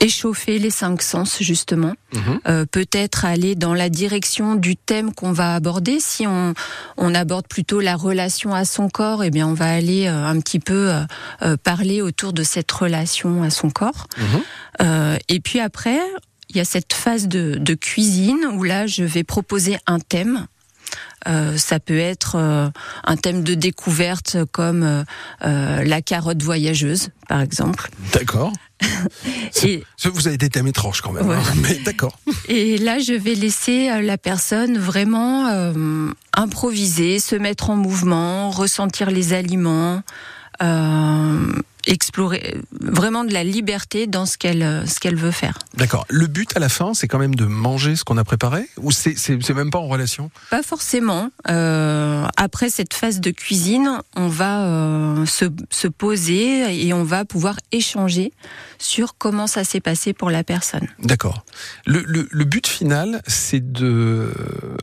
échauffer 0.00 0.58
les 0.58 0.70
cinq 0.70 1.02
sens 1.02 1.38
justement, 1.40 1.94
mhm. 2.12 2.40
euh, 2.46 2.64
peut-être 2.66 3.24
aller 3.24 3.54
dans 3.54 3.74
la 3.74 3.88
direction 3.88 4.54
du 4.54 4.76
thème 4.76 5.12
qu'on 5.14 5.32
va 5.32 5.54
aborder. 5.54 5.98
Si 5.98 6.26
on, 6.26 6.54
on 6.96 7.14
aborde 7.14 7.48
plutôt 7.48 7.80
la 7.80 7.96
relation 7.96 8.54
à 8.54 8.64
son 8.64 8.88
corps, 8.88 9.24
eh 9.24 9.30
bien 9.30 9.48
on 9.48 9.54
va 9.54 9.72
aller 9.72 10.06
euh, 10.06 10.26
un 10.26 10.38
petit 10.40 10.60
peu 10.60 10.92
euh, 11.42 11.56
parler 11.56 12.02
autour 12.02 12.32
de 12.32 12.42
cette 12.42 12.70
relation 12.70 13.42
à 13.42 13.50
son 13.50 13.70
corps. 13.70 14.06
Mhm. 14.18 15.18
et 15.28 15.40
puis 15.40 15.60
après, 15.60 16.00
il 16.50 16.56
y 16.56 16.60
a 16.60 16.64
cette 16.64 16.92
phase 16.92 17.26
de, 17.26 17.56
de 17.58 17.74
cuisine 17.74 18.46
où 18.52 18.62
là 18.62 18.86
je 18.86 19.02
vais 19.02 19.24
proposer 19.24 19.78
un 19.86 19.98
thème 19.98 20.46
euh, 21.26 21.56
ça 21.56 21.80
peut 21.80 21.98
être 21.98 22.36
euh, 22.36 22.68
un 23.04 23.16
thème 23.16 23.42
de 23.42 23.54
découverte 23.54 24.38
comme 24.52 24.82
euh, 24.82 25.84
la 25.84 26.02
carotte 26.02 26.42
voyageuse, 26.42 27.10
par 27.28 27.40
exemple. 27.40 27.90
D'accord. 28.12 28.52
Et 29.64 29.84
vous 30.04 30.28
avez 30.28 30.36
des 30.36 30.50
thèmes 30.50 30.66
étranges 30.66 31.00
quand 31.00 31.12
même, 31.12 31.30
hein, 31.30 31.42
mais 31.62 31.74
d'accord. 31.84 32.18
Et 32.48 32.76
là, 32.78 32.98
je 32.98 33.14
vais 33.14 33.34
laisser 33.34 33.88
la 34.02 34.18
personne 34.18 34.78
vraiment 34.78 35.48
improviser, 36.34 37.18
se 37.20 37.36
mettre 37.36 37.70
en 37.70 37.76
mouvement, 37.76 38.50
ressentir 38.50 39.10
les 39.10 39.32
aliments. 39.32 40.02
Euh, 41.88 41.92
explorer 41.94 42.56
vraiment 42.80 43.24
de 43.24 43.32
la 43.32 43.44
liberté 43.44 44.06
dans 44.06 44.26
ce 44.26 44.36
qu'elle 44.36 44.84
ce 44.86 45.00
qu'elle 45.00 45.16
veut 45.16 45.30
faire. 45.30 45.58
D'accord. 45.76 46.06
Le 46.08 46.26
but 46.26 46.56
à 46.56 46.60
la 46.60 46.68
fin, 46.68 46.94
c'est 46.94 47.08
quand 47.08 47.18
même 47.18 47.34
de 47.34 47.44
manger 47.44 47.96
ce 47.96 48.04
qu'on 48.04 48.16
a 48.16 48.24
préparé 48.24 48.68
ou 48.78 48.90
c'est 48.90 49.14
c'est 49.16 49.54
même 49.54 49.70
pas 49.70 49.78
en 49.78 49.86
relation? 49.86 50.30
Pas 50.50 50.62
forcément. 50.62 51.30
Euh, 51.48 52.26
après 52.36 52.70
cette 52.70 52.94
phase 52.94 53.20
de 53.20 53.30
cuisine, 53.30 54.00
on 54.16 54.28
va 54.28 54.64
euh, 54.64 55.26
se, 55.26 55.46
se 55.70 55.88
poser 55.88 56.86
et 56.86 56.92
on 56.92 57.04
va 57.04 57.24
pouvoir 57.24 57.56
échanger 57.72 58.32
sur 58.78 59.16
comment 59.16 59.46
ça 59.46 59.64
s'est 59.64 59.80
passé 59.80 60.12
pour 60.12 60.30
la 60.30 60.44
personne. 60.44 60.88
D'accord. 61.00 61.44
Le, 61.86 62.02
le, 62.06 62.28
le, 62.30 62.44
but 62.44 62.66
final, 62.66 63.22
c'est 63.26 63.72
de, 63.72 64.32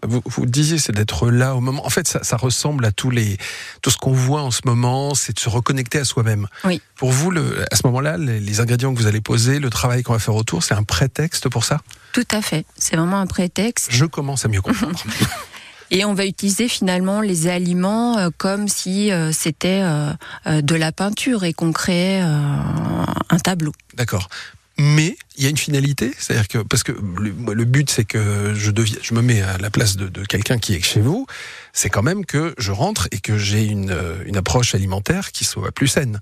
vous, 0.08 0.22
vous 0.26 0.46
disiez, 0.46 0.78
c'est 0.78 0.94
d'être 0.94 1.30
là 1.30 1.56
au 1.56 1.62
moment. 1.62 1.86
En 1.86 1.90
fait, 1.90 2.08
ça, 2.08 2.24
ça 2.24 2.38
ressemble 2.38 2.86
à 2.86 2.92
tous 2.92 3.10
les, 3.10 3.38
tout 3.82 3.90
ce 3.90 3.98
qu'on 3.98 4.12
voit 4.14 4.42
en 4.42 4.52
ce 4.52 4.62
moment, 4.66 5.14
c'est 5.14 5.36
de 5.36 5.40
se 5.40 5.50
reconnecter 5.50 6.00
à 6.00 6.06
soi-même. 6.06 6.48
Oui. 6.64 6.82
Pour 7.02 7.10
vous, 7.10 7.32
le, 7.32 7.66
à 7.72 7.76
ce 7.76 7.82
moment-là, 7.86 8.16
les, 8.16 8.40
les, 8.40 8.60
ingrédients 8.60 8.94
que 8.94 9.00
vous 9.00 9.08
allez 9.08 9.22
poser, 9.22 9.58
le 9.58 9.72
travail 9.72 10.04
qu'on 10.04 10.14
va 10.14 10.20
faire 10.20 10.36
autour, 10.36 10.62
c'est 10.62 10.76
un 10.76 10.84
prétexte 10.84 11.50
pour 11.50 11.66
ça? 11.66 11.82
Tout 12.14 12.28
à 12.30 12.44
fait. 12.44 12.64
C'est 12.78 12.96
vraiment 12.96 13.20
un 13.20 13.26
prétexte. 13.26 13.88
Je 13.90 14.06
commence 14.06 14.46
à 14.46 14.50
mieux 14.50 14.62
comprendre. 14.62 15.04
Et 15.90 16.06
on 16.06 16.14
va 16.14 16.28
utiliser 16.28 16.68
finalement 16.68 17.22
les 17.22 17.48
aliments 17.48 18.20
euh, 18.20 18.30
comme 18.38 18.68
si 18.68 19.12
euh, 19.12 19.32
c'était 19.32 19.82
euh, 19.82 20.14
de 20.62 20.76
la 20.76 20.92
peinture 20.92 21.44
et 21.44 21.54
qu'on 21.54 21.72
créait 21.72 22.22
un 22.22 23.40
tableau. 23.44 23.72
D'accord. 23.96 24.30
Mais 24.78 25.18
il 25.38 25.44
y 25.44 25.48
a 25.48 25.50
une 25.50 25.58
finalité, 25.58 26.14
c'est-à-dire 26.20 26.48
que 26.48 26.60
parce 26.60 26.84
que 26.84 26.92
le, 26.92 27.34
le 27.54 27.66
but 27.66 27.90
c'est 27.90 28.06
que 28.06 28.54
je 28.54 28.70
deviens, 28.70 28.98
je 29.02 29.16
me 29.16 29.24
mets 29.24 29.42
à 29.42 29.58
la 29.58 29.72
place 29.72 29.98
de, 29.98 30.08
de 30.08 30.24
quelqu'un 30.24 30.60
qui 30.60 30.76
est 30.76 30.82
chez 30.82 31.02
vous, 31.02 31.26
c'est 31.74 31.90
quand 31.90 32.04
même 32.04 32.26
que 32.26 32.54
je 32.58 32.72
rentre 32.72 33.08
et 33.12 33.20
que 33.20 33.38
j'ai 33.38 33.66
une, 33.66 33.96
une 34.26 34.38
approche 34.38 34.76
alimentaire 34.76 35.32
qui 35.32 35.46
soit 35.46 35.72
plus 35.72 35.88
saine. 35.88 36.20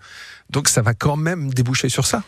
Donc 0.49 0.67
ça 0.67 0.81
va 0.81 0.93
quand 0.93 1.15
même 1.15 1.53
déboucher 1.53 1.89
sur 1.89 2.05
ça. 2.05 2.23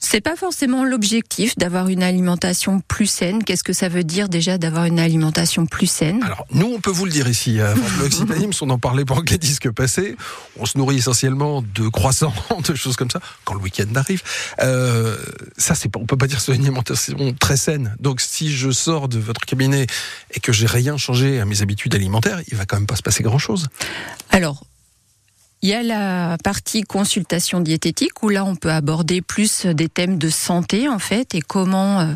C'est 0.00 0.20
pas 0.20 0.36
forcément 0.36 0.84
l'objectif 0.84 1.56
d'avoir 1.58 1.88
une 1.88 2.02
alimentation 2.02 2.80
plus 2.80 3.06
saine. 3.06 3.42
Qu'est-ce 3.42 3.64
que 3.64 3.72
ça 3.72 3.88
veut 3.88 4.04
dire 4.04 4.28
déjà 4.28 4.56
d'avoir 4.56 4.84
une 4.84 5.00
alimentation 5.00 5.66
plus 5.66 5.88
saine? 5.88 6.22
Alors 6.22 6.46
nous, 6.52 6.66
on 6.66 6.80
peut 6.80 6.90
vous 6.90 7.04
le 7.04 7.10
dire 7.10 7.28
ici 7.28 7.60
à 7.60 7.74
l'Occitanie, 8.00 8.48
on 8.60 8.70
en 8.70 8.78
parlait 8.78 9.04
pendant 9.04 9.22
les 9.28 9.38
disques 9.38 9.70
passés. 9.70 10.16
On 10.58 10.66
se 10.66 10.78
nourrit 10.78 10.98
essentiellement 10.98 11.62
de 11.62 11.88
croissants, 11.88 12.32
de 12.68 12.74
choses 12.74 12.96
comme 12.96 13.10
ça. 13.10 13.20
Quand 13.44 13.54
le 13.54 13.60
week-end 13.60 13.86
arrive, 13.96 14.22
euh, 14.60 15.16
ça 15.56 15.74
c'est 15.74 15.94
on 15.96 16.06
peut 16.06 16.16
pas 16.16 16.26
dire 16.26 16.40
c'est 16.40 16.54
une 16.54 16.62
alimentation 16.62 17.34
très 17.38 17.56
saine. 17.56 17.96
Donc 17.98 18.20
si 18.20 18.52
je 18.54 18.70
sors 18.70 19.08
de 19.08 19.18
votre 19.18 19.40
cabinet 19.40 19.86
et 20.32 20.40
que 20.40 20.52
j'ai 20.52 20.66
rien 20.66 20.96
changé 20.96 21.40
à 21.40 21.44
mes 21.44 21.62
habitudes 21.62 21.94
alimentaires, 21.94 22.40
il 22.48 22.56
va 22.56 22.66
quand 22.66 22.76
même 22.76 22.86
pas 22.86 22.96
se 22.96 23.02
passer 23.02 23.22
grand-chose. 23.22 23.68
Alors 24.30 24.62
il 25.62 25.68
y 25.70 25.74
a 25.74 25.82
la 25.82 26.36
partie 26.44 26.82
consultation 26.82 27.60
diététique 27.60 28.22
où 28.22 28.28
là 28.28 28.44
on 28.44 28.54
peut 28.54 28.70
aborder 28.70 29.22
plus 29.22 29.66
des 29.66 29.88
thèmes 29.88 30.16
de 30.18 30.28
santé 30.28 30.88
en 30.88 30.98
fait 31.00 31.34
et 31.34 31.40
comment 31.40 32.00
euh, 32.00 32.06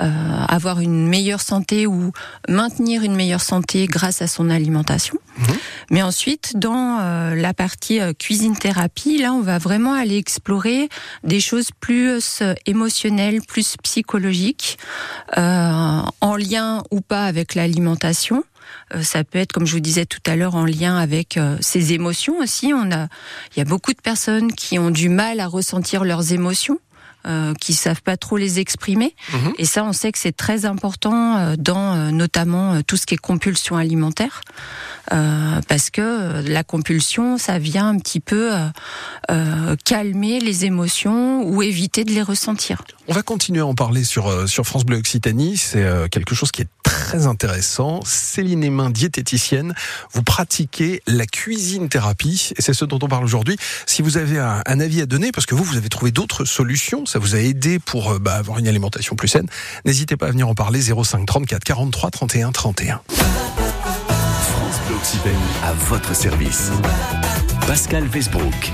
euh, 0.00 0.44
avoir 0.48 0.80
une 0.80 1.08
meilleure 1.08 1.40
santé 1.40 1.86
ou 1.86 2.12
maintenir 2.48 3.02
une 3.02 3.16
meilleure 3.16 3.42
santé 3.42 3.86
grâce 3.86 4.22
à 4.22 4.28
son 4.28 4.50
alimentation. 4.50 5.18
Mmh. 5.38 5.42
Mais 5.90 6.02
ensuite 6.02 6.52
dans 6.56 6.98
euh, 7.00 7.34
la 7.34 7.54
partie 7.54 8.00
euh, 8.00 8.12
cuisine 8.12 8.56
thérapie, 8.56 9.18
là 9.18 9.32
on 9.32 9.40
va 9.40 9.58
vraiment 9.58 9.94
aller 9.94 10.16
explorer 10.16 10.88
des 11.24 11.40
choses 11.40 11.70
plus 11.80 12.42
émotionnelles, 12.66 13.40
plus 13.42 13.76
psychologiques, 13.82 14.78
en 15.36 16.36
lien 16.36 16.82
ou 16.90 17.00
pas 17.00 17.24
avec 17.24 17.54
l'alimentation. 17.54 18.44
Euh, 18.94 19.02
ça 19.02 19.24
peut 19.24 19.38
être, 19.38 19.52
comme 19.52 19.66
je 19.66 19.72
vous 19.72 19.80
disais 19.80 20.06
tout 20.06 20.20
à 20.26 20.36
l'heure, 20.36 20.54
en 20.54 20.64
lien 20.64 20.96
avec 20.96 21.36
euh, 21.36 21.56
ses 21.60 21.92
émotions 21.92 22.38
aussi. 22.38 22.72
On 22.74 22.90
a, 22.90 23.08
il 23.54 23.58
y 23.58 23.62
a 23.62 23.64
beaucoup 23.64 23.92
de 23.92 24.00
personnes 24.00 24.52
qui 24.52 24.78
ont 24.78 24.90
du 24.90 25.08
mal 25.08 25.40
à 25.40 25.46
ressentir 25.46 26.04
leurs 26.04 26.32
émotions. 26.32 26.78
Euh, 27.24 27.54
qui 27.54 27.72
savent 27.72 28.02
pas 28.02 28.16
trop 28.16 28.36
les 28.36 28.58
exprimer. 28.58 29.14
Mmh. 29.32 29.36
Et 29.58 29.64
ça, 29.64 29.84
on 29.84 29.92
sait 29.92 30.10
que 30.10 30.18
c'est 30.18 30.36
très 30.36 30.64
important 30.64 31.36
euh, 31.36 31.54
dans 31.56 31.94
euh, 31.94 32.10
notamment 32.10 32.82
tout 32.82 32.96
ce 32.96 33.06
qui 33.06 33.14
est 33.14 33.18
compulsion 33.18 33.76
alimentaire, 33.76 34.40
parce 35.68 35.90
que 35.90 36.40
la 36.40 36.64
compulsion, 36.64 37.38
ça 37.38 37.58
vient 37.58 37.88
un 37.88 37.98
petit 37.98 38.18
peu 38.18 38.50
calmer 39.84 40.40
les 40.40 40.64
émotions 40.64 41.44
ou 41.44 41.62
éviter 41.62 42.04
de 42.04 42.10
les 42.12 42.22
ressentir. 42.22 42.82
On 43.08 43.12
va 43.12 43.22
continuer 43.22 43.60
à 43.60 43.66
en 43.66 43.74
parler 43.74 44.04
sur 44.04 44.48
sur 44.48 44.64
France 44.64 44.84
Bleu 44.84 44.96
Occitanie. 44.96 45.56
C'est 45.56 45.84
quelque 46.10 46.34
chose 46.34 46.50
qui 46.50 46.62
est 46.62 46.68
très 46.82 47.02
très 47.12 47.26
intéressant. 47.26 48.00
Céline 48.06 48.64
Emin, 48.64 48.88
diététicienne, 48.88 49.74
vous 50.12 50.22
pratiquez 50.22 51.02
la 51.06 51.26
cuisine 51.26 51.90
thérapie 51.90 52.52
et 52.56 52.62
c'est 52.62 52.72
ce 52.72 52.86
dont 52.86 52.98
on 53.02 53.08
parle 53.08 53.24
aujourd'hui. 53.24 53.58
Si 53.84 54.00
vous 54.00 54.16
avez 54.16 54.38
un, 54.38 54.80
avis 54.80 55.02
à 55.02 55.06
donner, 55.06 55.30
parce 55.30 55.44
que 55.44 55.54
vous, 55.54 55.62
vous 55.62 55.76
avez 55.76 55.90
trouvé 55.90 56.10
d'autres 56.10 56.46
solutions, 56.46 57.04
ça 57.12 57.18
vous 57.18 57.34
a 57.34 57.38
aidé 57.38 57.78
pour 57.78 58.12
euh, 58.12 58.18
bah, 58.18 58.36
avoir 58.36 58.58
une 58.58 58.66
alimentation 58.66 59.16
plus 59.16 59.28
saine, 59.28 59.46
n'hésitez 59.84 60.16
pas 60.16 60.28
à 60.28 60.30
venir 60.30 60.48
en 60.48 60.54
parler 60.54 60.80
05 60.80 61.26
34 61.26 61.62
43 61.62 62.10
31 62.10 62.52
31. 62.52 63.02
France 63.10 64.80
Bleu 64.86 64.96
Occitanie 64.96 65.36
à 65.62 65.74
votre 65.74 66.16
service. 66.16 66.70
Pascal 67.66 68.08
Westbrook. 68.14 68.72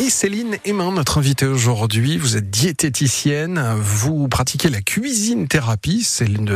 Et 0.00 0.08
Céline 0.08 0.56
Emin, 0.66 0.92
notre 0.92 1.18
invitée 1.18 1.44
aujourd'hui, 1.44 2.16
vous 2.16 2.38
êtes 2.38 2.48
diététicienne, 2.48 3.62
vous 3.78 4.28
pratiquez 4.28 4.70
la 4.70 4.80
cuisine 4.80 5.46
thérapie, 5.46 6.04
c'est 6.04 6.24
l'une 6.24 6.46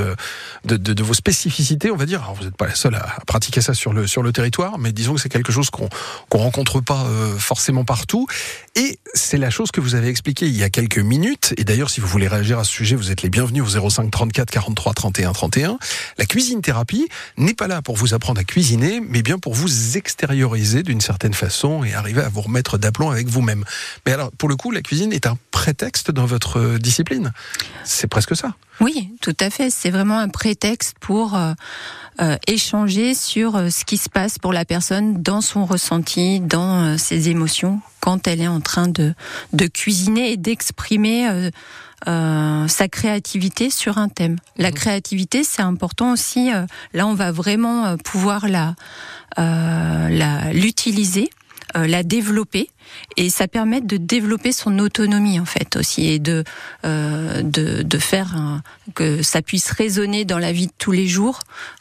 de, 0.64 1.02
vos 1.02 1.12
spécificités, 1.12 1.90
on 1.90 1.96
va 1.96 2.06
dire. 2.06 2.22
Alors, 2.22 2.36
vous 2.36 2.44
n'êtes 2.44 2.56
pas 2.56 2.66
la 2.66 2.74
seule 2.74 2.94
à, 2.94 3.18
pratiquer 3.26 3.60
ça 3.60 3.74
sur 3.74 3.92
le, 3.92 4.06
sur 4.06 4.22
le 4.22 4.32
territoire, 4.32 4.78
mais 4.78 4.92
disons 4.92 5.16
que 5.16 5.20
c'est 5.20 5.28
quelque 5.28 5.52
chose 5.52 5.68
qu'on 5.68 5.90
qu'on 6.30 6.38
rencontre 6.38 6.80
pas 6.80 7.04
euh, 7.04 7.36
forcément 7.36 7.84
partout. 7.84 8.26
Et 8.76 8.98
c'est 9.12 9.36
la 9.36 9.50
chose 9.50 9.70
que 9.70 9.82
vous 9.82 9.94
avez 9.94 10.08
expliquée 10.08 10.46
il 10.46 10.56
y 10.56 10.62
a 10.62 10.70
quelques 10.70 10.98
minutes. 10.98 11.52
Et 11.58 11.64
d'ailleurs, 11.64 11.90
si 11.90 12.00
vous 12.00 12.08
voulez 12.08 12.28
réagir 12.28 12.58
à 12.58 12.64
ce 12.64 12.72
sujet, 12.72 12.96
vous 12.96 13.10
êtes 13.10 13.20
les 13.20 13.28
bienvenus 13.28 13.62
au 13.62 13.90
05 13.90 14.10
34 14.10 14.50
43 14.50 14.94
31 14.94 15.32
31. 15.34 15.78
La 16.16 16.24
cuisine 16.24 16.62
thérapie 16.62 17.08
n'est 17.36 17.52
pas 17.52 17.68
là 17.68 17.82
pour 17.82 17.96
vous 17.96 18.14
apprendre 18.14 18.40
à 18.40 18.44
cuisiner, 18.44 19.00
mais 19.06 19.20
bien 19.20 19.38
pour 19.38 19.52
vous 19.52 19.98
extérioriser 19.98 20.82
d'une 20.82 21.02
certaine 21.02 21.34
façon 21.34 21.84
et 21.84 21.92
arriver 21.92 22.22
à 22.22 22.30
vous 22.30 22.40
remettre 22.40 22.78
d'aplomb 22.78 23.10
avec 23.10 23.28
vous-même. 23.34 23.64
Mais 24.06 24.12
alors, 24.12 24.30
pour 24.32 24.48
le 24.48 24.56
coup, 24.56 24.70
la 24.70 24.80
cuisine 24.80 25.12
est 25.12 25.26
un 25.26 25.36
prétexte 25.50 26.10
dans 26.10 26.24
votre 26.24 26.58
euh, 26.58 26.78
discipline. 26.78 27.32
C'est 27.84 28.06
presque 28.06 28.36
ça. 28.36 28.54
Oui, 28.80 29.10
tout 29.20 29.36
à 29.40 29.50
fait. 29.50 29.70
C'est 29.70 29.90
vraiment 29.90 30.18
un 30.18 30.28
prétexte 30.28 30.96
pour 31.00 31.34
euh, 31.34 31.52
euh, 32.20 32.36
échanger 32.46 33.14
sur 33.14 33.52
ce 33.72 33.84
qui 33.84 33.98
se 33.98 34.08
passe 34.08 34.38
pour 34.38 34.52
la 34.52 34.64
personne 34.64 35.22
dans 35.22 35.40
son 35.40 35.64
ressenti, 35.64 36.40
dans 36.40 36.96
ses 36.96 37.28
émotions, 37.28 37.80
quand 38.00 38.28
elle 38.28 38.40
est 38.40 38.48
en 38.48 38.60
train 38.60 38.88
de, 38.88 39.14
de 39.52 39.66
cuisiner 39.66 40.32
et 40.32 40.36
d'exprimer 40.36 41.50
sa 42.06 42.88
créativité 42.90 43.70
sur 43.70 43.96
un 43.96 44.08
thème. 44.08 44.36
La 44.58 44.70
mmh. 44.70 44.74
créativité, 44.74 45.44
c'est 45.44 45.62
important 45.62 46.12
aussi. 46.12 46.50
là, 46.92 47.06
on 47.06 47.14
va 47.14 47.32
vraiment 47.32 47.96
pouvoir 47.96 48.48
la 48.48 48.74
l'utiliser 50.52 51.30
euh, 51.76 51.88
la 51.88 52.04
développer 52.04 52.70
et 53.16 53.30
ça 53.30 53.48
permet 53.48 53.80
de 53.80 53.96
développer 53.96 54.52
son 54.52 54.78
autonomie 54.78 55.40
en 55.40 55.44
fait 55.44 55.76
aussi 55.76 56.06
et 56.06 56.18
de 56.18 56.44
euh, 56.84 57.42
de, 57.42 57.82
de, 57.82 57.98
faire 57.98 58.62
que 58.94 59.22
ça 59.22 59.42
puisse 59.42 59.70
résonner 59.70 60.24
dans 60.24 60.38
la 60.38 60.52
vie 60.52 60.66
de 60.66 60.72
tous 60.78 60.92
les 60.92 61.06
jours, 61.06 61.40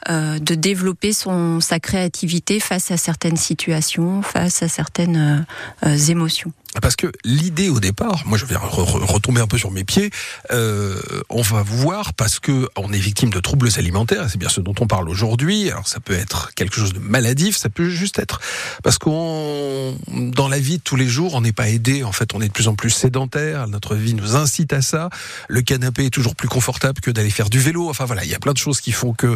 euh, 0.10 0.40
de 0.40 0.56
développer 0.56 1.14
son 1.14 1.60
sa 1.60 1.80
créativité 1.80 2.60
face 2.60 2.92
à 2.92 2.98
certaines 2.98 3.38
situations, 3.38 4.22
face 4.22 4.64
à 4.64 4.68
certaines 4.68 5.46
euh, 5.86 5.98
émotions. 6.10 6.52
Parce 6.82 6.96
que 6.96 7.12
l'idée 7.24 7.70
au 7.70 7.80
départ, 7.80 8.24
moi 8.26 8.38
je 8.38 8.46
vais 8.46 8.56
retomber 8.56 9.42
un 9.42 9.48
peu 9.48 9.60
sur 9.60 9.70
mes 9.70 9.84
pieds, 9.84 10.10
on 10.50 11.42
va 11.42 11.62
voir 11.62 12.16
parce 12.16 12.40
que 12.40 12.68
on 12.76 12.92
est 12.92 12.98
victime 12.98 13.30
de 13.30 13.40
troubles 13.40 13.70
alimentaires, 13.78 14.28
c'est 14.28 14.40
bien 14.40 14.50
ce 14.50 14.60
dont 14.60 14.74
on 14.80 14.88
parle 14.88 15.08
aujourd'hui. 15.08 15.70
Alors 15.70 15.88
ça 15.88 16.00
peut 16.00 16.16
être 16.16 16.52
quelque 16.56 16.76
chose 16.76 16.94
de 16.94 17.00
maladif, 17.00 17.58
ça 17.58 17.70
peut 17.70 17.90
juste 17.90 18.18
être 18.18 18.40
parce 18.82 18.98
qu'on 18.98 19.96
dans 20.08 20.48
la 20.48 20.58
vie 20.58 20.78
de 20.78 20.84
tous 20.94 20.98
les 20.98 21.08
jours, 21.08 21.34
on 21.34 21.42
n'est 21.42 21.54
pas 21.54 21.70
aidé. 21.70 22.04
En 22.04 22.12
fait, 22.12 22.36
on 22.36 22.42
est 22.42 22.50
de 22.50 22.54
plus 22.54 22.68
en 22.68 22.76
plus 22.76 22.92
sédentaire. 22.92 23.68
Notre 23.68 23.96
vie 23.96 24.14
nous 24.14 24.36
incite 24.36 24.74
à 24.74 24.84
ça. 24.84 25.10
Le 25.48 25.64
canapé 25.64 26.06
est 26.06 26.12
toujours 26.12 26.36
plus 26.36 26.48
confortable 26.48 27.02
que 27.02 27.10
d'aller 27.10 27.32
faire 27.32 27.50
du 27.50 27.58
vélo. 27.58 27.90
Enfin 27.90 28.06
voilà, 28.06 28.24
il 28.24 28.30
y 28.30 28.36
a 28.36 28.40
plein 28.40 28.54
de 28.54 28.60
choses 28.60 28.80
qui 28.80 28.92
font 28.92 29.12
que 29.12 29.36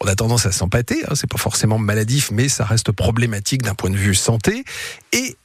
on 0.00 0.08
a 0.08 0.16
tendance 0.16 0.46
à 0.46 0.50
s'empâter. 0.50 1.04
Hein. 1.04 1.14
C'est 1.14 1.30
pas 1.30 1.38
forcément 1.38 1.78
maladif, 1.78 2.32
mais 2.32 2.48
ça 2.48 2.64
reste 2.64 2.90
problématique 2.90 3.62
d'un 3.62 3.76
point 3.76 3.90
de 3.90 3.96
vue 3.96 4.16
santé. 4.16 4.64
Et 5.12 5.36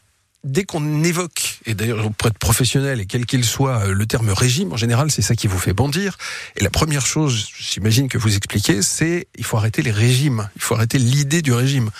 dès 0.43 0.63
qu'on 0.63 1.03
évoque, 1.03 1.59
et 1.65 1.75
d'ailleurs 1.75 2.05
auprès 2.05 2.29
de 2.29 2.37
professionnels, 2.37 2.99
et 2.99 3.05
quel 3.05 3.25
qu'il 3.25 3.45
soit, 3.45 3.85
euh, 3.85 3.93
le 3.93 4.05
terme 4.05 4.29
régime, 4.29 4.73
en 4.73 4.77
général, 4.77 5.11
c'est 5.11 5.21
ça 5.21 5.35
qui 5.35 5.47
vous 5.47 5.59
fait 5.59 5.73
bondir. 5.73 6.17
Et 6.55 6.63
la 6.63 6.69
première 6.69 7.05
chose, 7.05 7.49
j'imagine 7.59 8.09
que 8.09 8.17
vous 8.17 8.35
expliquez, 8.35 8.81
c'est 8.81 9.27
il 9.37 9.43
faut 9.43 9.57
arrêter 9.57 9.81
les 9.81 9.91
régimes, 9.91 10.49
il 10.55 10.61
faut 10.61 10.75
arrêter 10.75 10.97
l'idée 10.97 11.41
du 11.41 11.53
régime. 11.53 11.91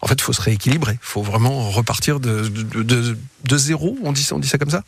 En 0.00 0.06
fait, 0.06 0.14
il 0.14 0.22
faut 0.22 0.32
se 0.32 0.40
rééquilibrer, 0.40 0.94
il 0.94 0.98
faut 1.02 1.22
vraiment 1.22 1.70
repartir 1.70 2.20
de, 2.20 2.48
de, 2.48 2.82
de, 2.82 3.18
de 3.44 3.58
zéro, 3.58 3.98
on 4.02 4.12
dit, 4.12 4.26
on 4.32 4.38
dit 4.38 4.48
ça 4.48 4.58
comme 4.58 4.70
ça? 4.70 4.82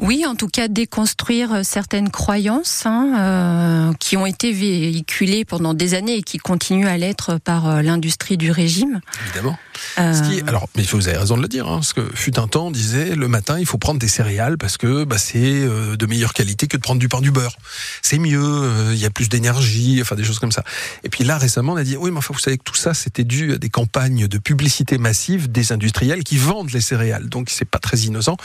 Oui, 0.00 0.24
en 0.24 0.36
tout 0.36 0.46
cas 0.46 0.68
déconstruire 0.68 1.52
euh, 1.52 1.62
certaines 1.64 2.10
croyances 2.10 2.86
hein, 2.86 3.14
euh, 3.18 3.92
qui 3.98 4.16
ont 4.16 4.26
été 4.26 4.52
véhiculées 4.52 5.44
pendant 5.44 5.74
des 5.74 5.94
années 5.94 6.18
et 6.18 6.22
qui 6.22 6.38
continuent 6.38 6.86
à 6.86 6.96
l'être 6.96 7.38
par 7.38 7.68
euh, 7.68 7.82
l'industrie 7.82 8.36
du 8.36 8.52
régime. 8.52 9.00
Évidemment. 9.26 9.58
alors, 9.96 10.68
mais 10.76 10.84
vous 10.84 11.08
avez 11.08 11.18
raison 11.18 11.36
de 11.36 11.42
le 11.42 11.48
dire, 11.48 11.66
hein, 11.66 11.76
parce 11.78 11.94
que 11.94 12.08
fut 12.14 12.38
un 12.38 12.46
temps, 12.46 12.68
on 12.68 12.70
disait 12.70 13.16
le 13.16 13.26
matin 13.26 13.58
il 13.58 13.66
faut 13.66 13.78
prendre 13.78 13.98
des 13.98 14.06
céréales 14.06 14.56
parce 14.56 14.76
que 14.76 15.02
bah, 15.02 15.18
c'est 15.18 15.66
de 15.66 16.06
meilleure 16.06 16.32
qualité 16.32 16.68
que 16.68 16.76
de 16.76 16.82
prendre 16.82 17.00
du 17.00 17.08
pain 17.08 17.20
du 17.20 17.32
beurre. 17.32 17.56
C'est 18.00 18.18
mieux, 18.18 18.92
il 18.92 18.98
y 18.98 19.04
a 19.04 19.10
plus 19.10 19.28
d'énergie, 19.28 19.98
enfin 20.00 20.14
des 20.14 20.24
choses 20.24 20.38
comme 20.38 20.52
ça. 20.52 20.62
Et 21.02 21.08
puis 21.08 21.24
là 21.24 21.38
récemment, 21.38 21.72
on 21.72 21.76
a 21.76 21.84
dit 21.84 21.96
oui, 21.96 22.10
mais 22.10 22.18
enfin 22.18 22.32
vous 22.32 22.40
savez 22.40 22.58
que 22.58 22.62
tout 22.62 22.74
ça 22.74 22.94
c'était 22.94 23.24
dû 23.24 23.54
à 23.54 23.58
des 23.58 23.68
campagnes 23.68 24.28
de 24.28 24.38
publicité 24.38 24.98
massive 24.98 25.50
des 25.50 25.72
industriels 25.72 26.22
qui 26.22 26.36
vendent 26.36 26.70
les 26.70 26.80
céréales, 26.80 27.28
donc 27.28 27.50
c'est 27.50 27.64
pas 27.68 27.78
très 27.78 27.98
innocent. 27.98 28.36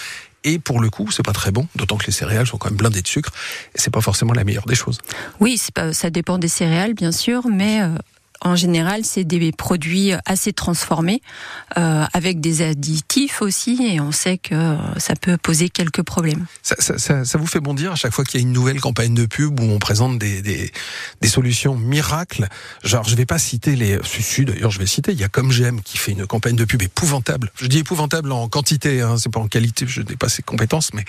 Et 0.43 0.59
pour 0.59 0.79
le 0.79 0.89
coup, 0.89 1.09
c'est 1.11 1.23
pas 1.23 1.33
très 1.33 1.51
bon, 1.51 1.67
d'autant 1.75 1.97
que 1.97 2.05
les 2.05 2.11
céréales 2.11 2.47
sont 2.47 2.57
quand 2.57 2.69
même 2.69 2.77
blindées 2.77 3.01
de 3.01 3.07
sucre. 3.07 3.31
Et 3.75 3.79
c'est 3.79 3.91
pas 3.91 4.01
forcément 4.01 4.33
la 4.33 4.43
meilleure 4.43 4.65
des 4.65 4.75
choses. 4.75 4.99
Oui, 5.39 5.59
ça 5.91 6.09
dépend 6.09 6.37
des 6.37 6.47
céréales, 6.47 6.93
bien 6.93 7.11
sûr, 7.11 7.47
mais 7.47 7.81
euh, 7.81 7.95
en 8.41 8.55
général, 8.55 9.05
c'est 9.05 9.23
des 9.23 9.51
produits 9.51 10.11
assez 10.25 10.53
transformés, 10.53 11.21
euh, 11.77 12.05
avec 12.13 12.41
des 12.41 12.61
additifs 12.61 13.41
aussi, 13.41 13.79
et 13.81 13.99
on 13.99 14.11
sait 14.11 14.37
que 14.37 14.77
ça 14.97 15.15
peut 15.15 15.37
poser 15.37 15.69
quelques 15.69 16.03
problèmes. 16.03 16.45
Ça, 16.61 16.75
ça, 16.79 17.25
ça 17.25 17.37
vous 17.37 17.47
fait 17.47 17.59
bondir 17.59 17.93
à 17.93 17.95
chaque 17.95 18.13
fois 18.13 18.25
qu'il 18.25 18.39
y 18.39 18.43
a 18.43 18.45
une 18.45 18.53
nouvelle 18.53 18.81
campagne 18.81 19.13
de 19.13 19.25
pub 19.25 19.59
où 19.59 19.63
on 19.63 19.79
présente 19.79 20.19
des, 20.19 20.41
des, 20.41 20.71
des 21.21 21.27
solutions 21.27 21.75
miracles? 21.75 22.47
Genre, 22.83 23.03
je 23.07 23.15
vais 23.15 23.25
pas 23.25 23.39
citer 23.39 23.75
les... 23.75 23.99
Si, 24.03 24.45
d'ailleurs, 24.45 24.71
je 24.71 24.79
vais 24.79 24.85
citer, 24.85 25.11
il 25.11 25.19
y 25.19 25.23
a 25.23 25.29
Comme 25.29 25.51
J'aime 25.51 25.81
qui 25.81 25.97
fait 25.97 26.11
une 26.11 26.25
campagne 26.25 26.55
de 26.55 26.65
pub 26.65 26.81
épouvantable. 26.81 27.51
Je 27.55 27.67
dis 27.67 27.79
épouvantable 27.79 28.31
en 28.31 28.47
quantité, 28.49 29.01
hein, 29.01 29.15
c'est 29.17 29.31
pas 29.31 29.39
en 29.39 29.47
qualité, 29.47 29.85
je 29.87 30.01
n'ai 30.01 30.15
pas 30.15 30.29
ses 30.29 30.43
compétences, 30.43 30.93
mais 30.93 31.05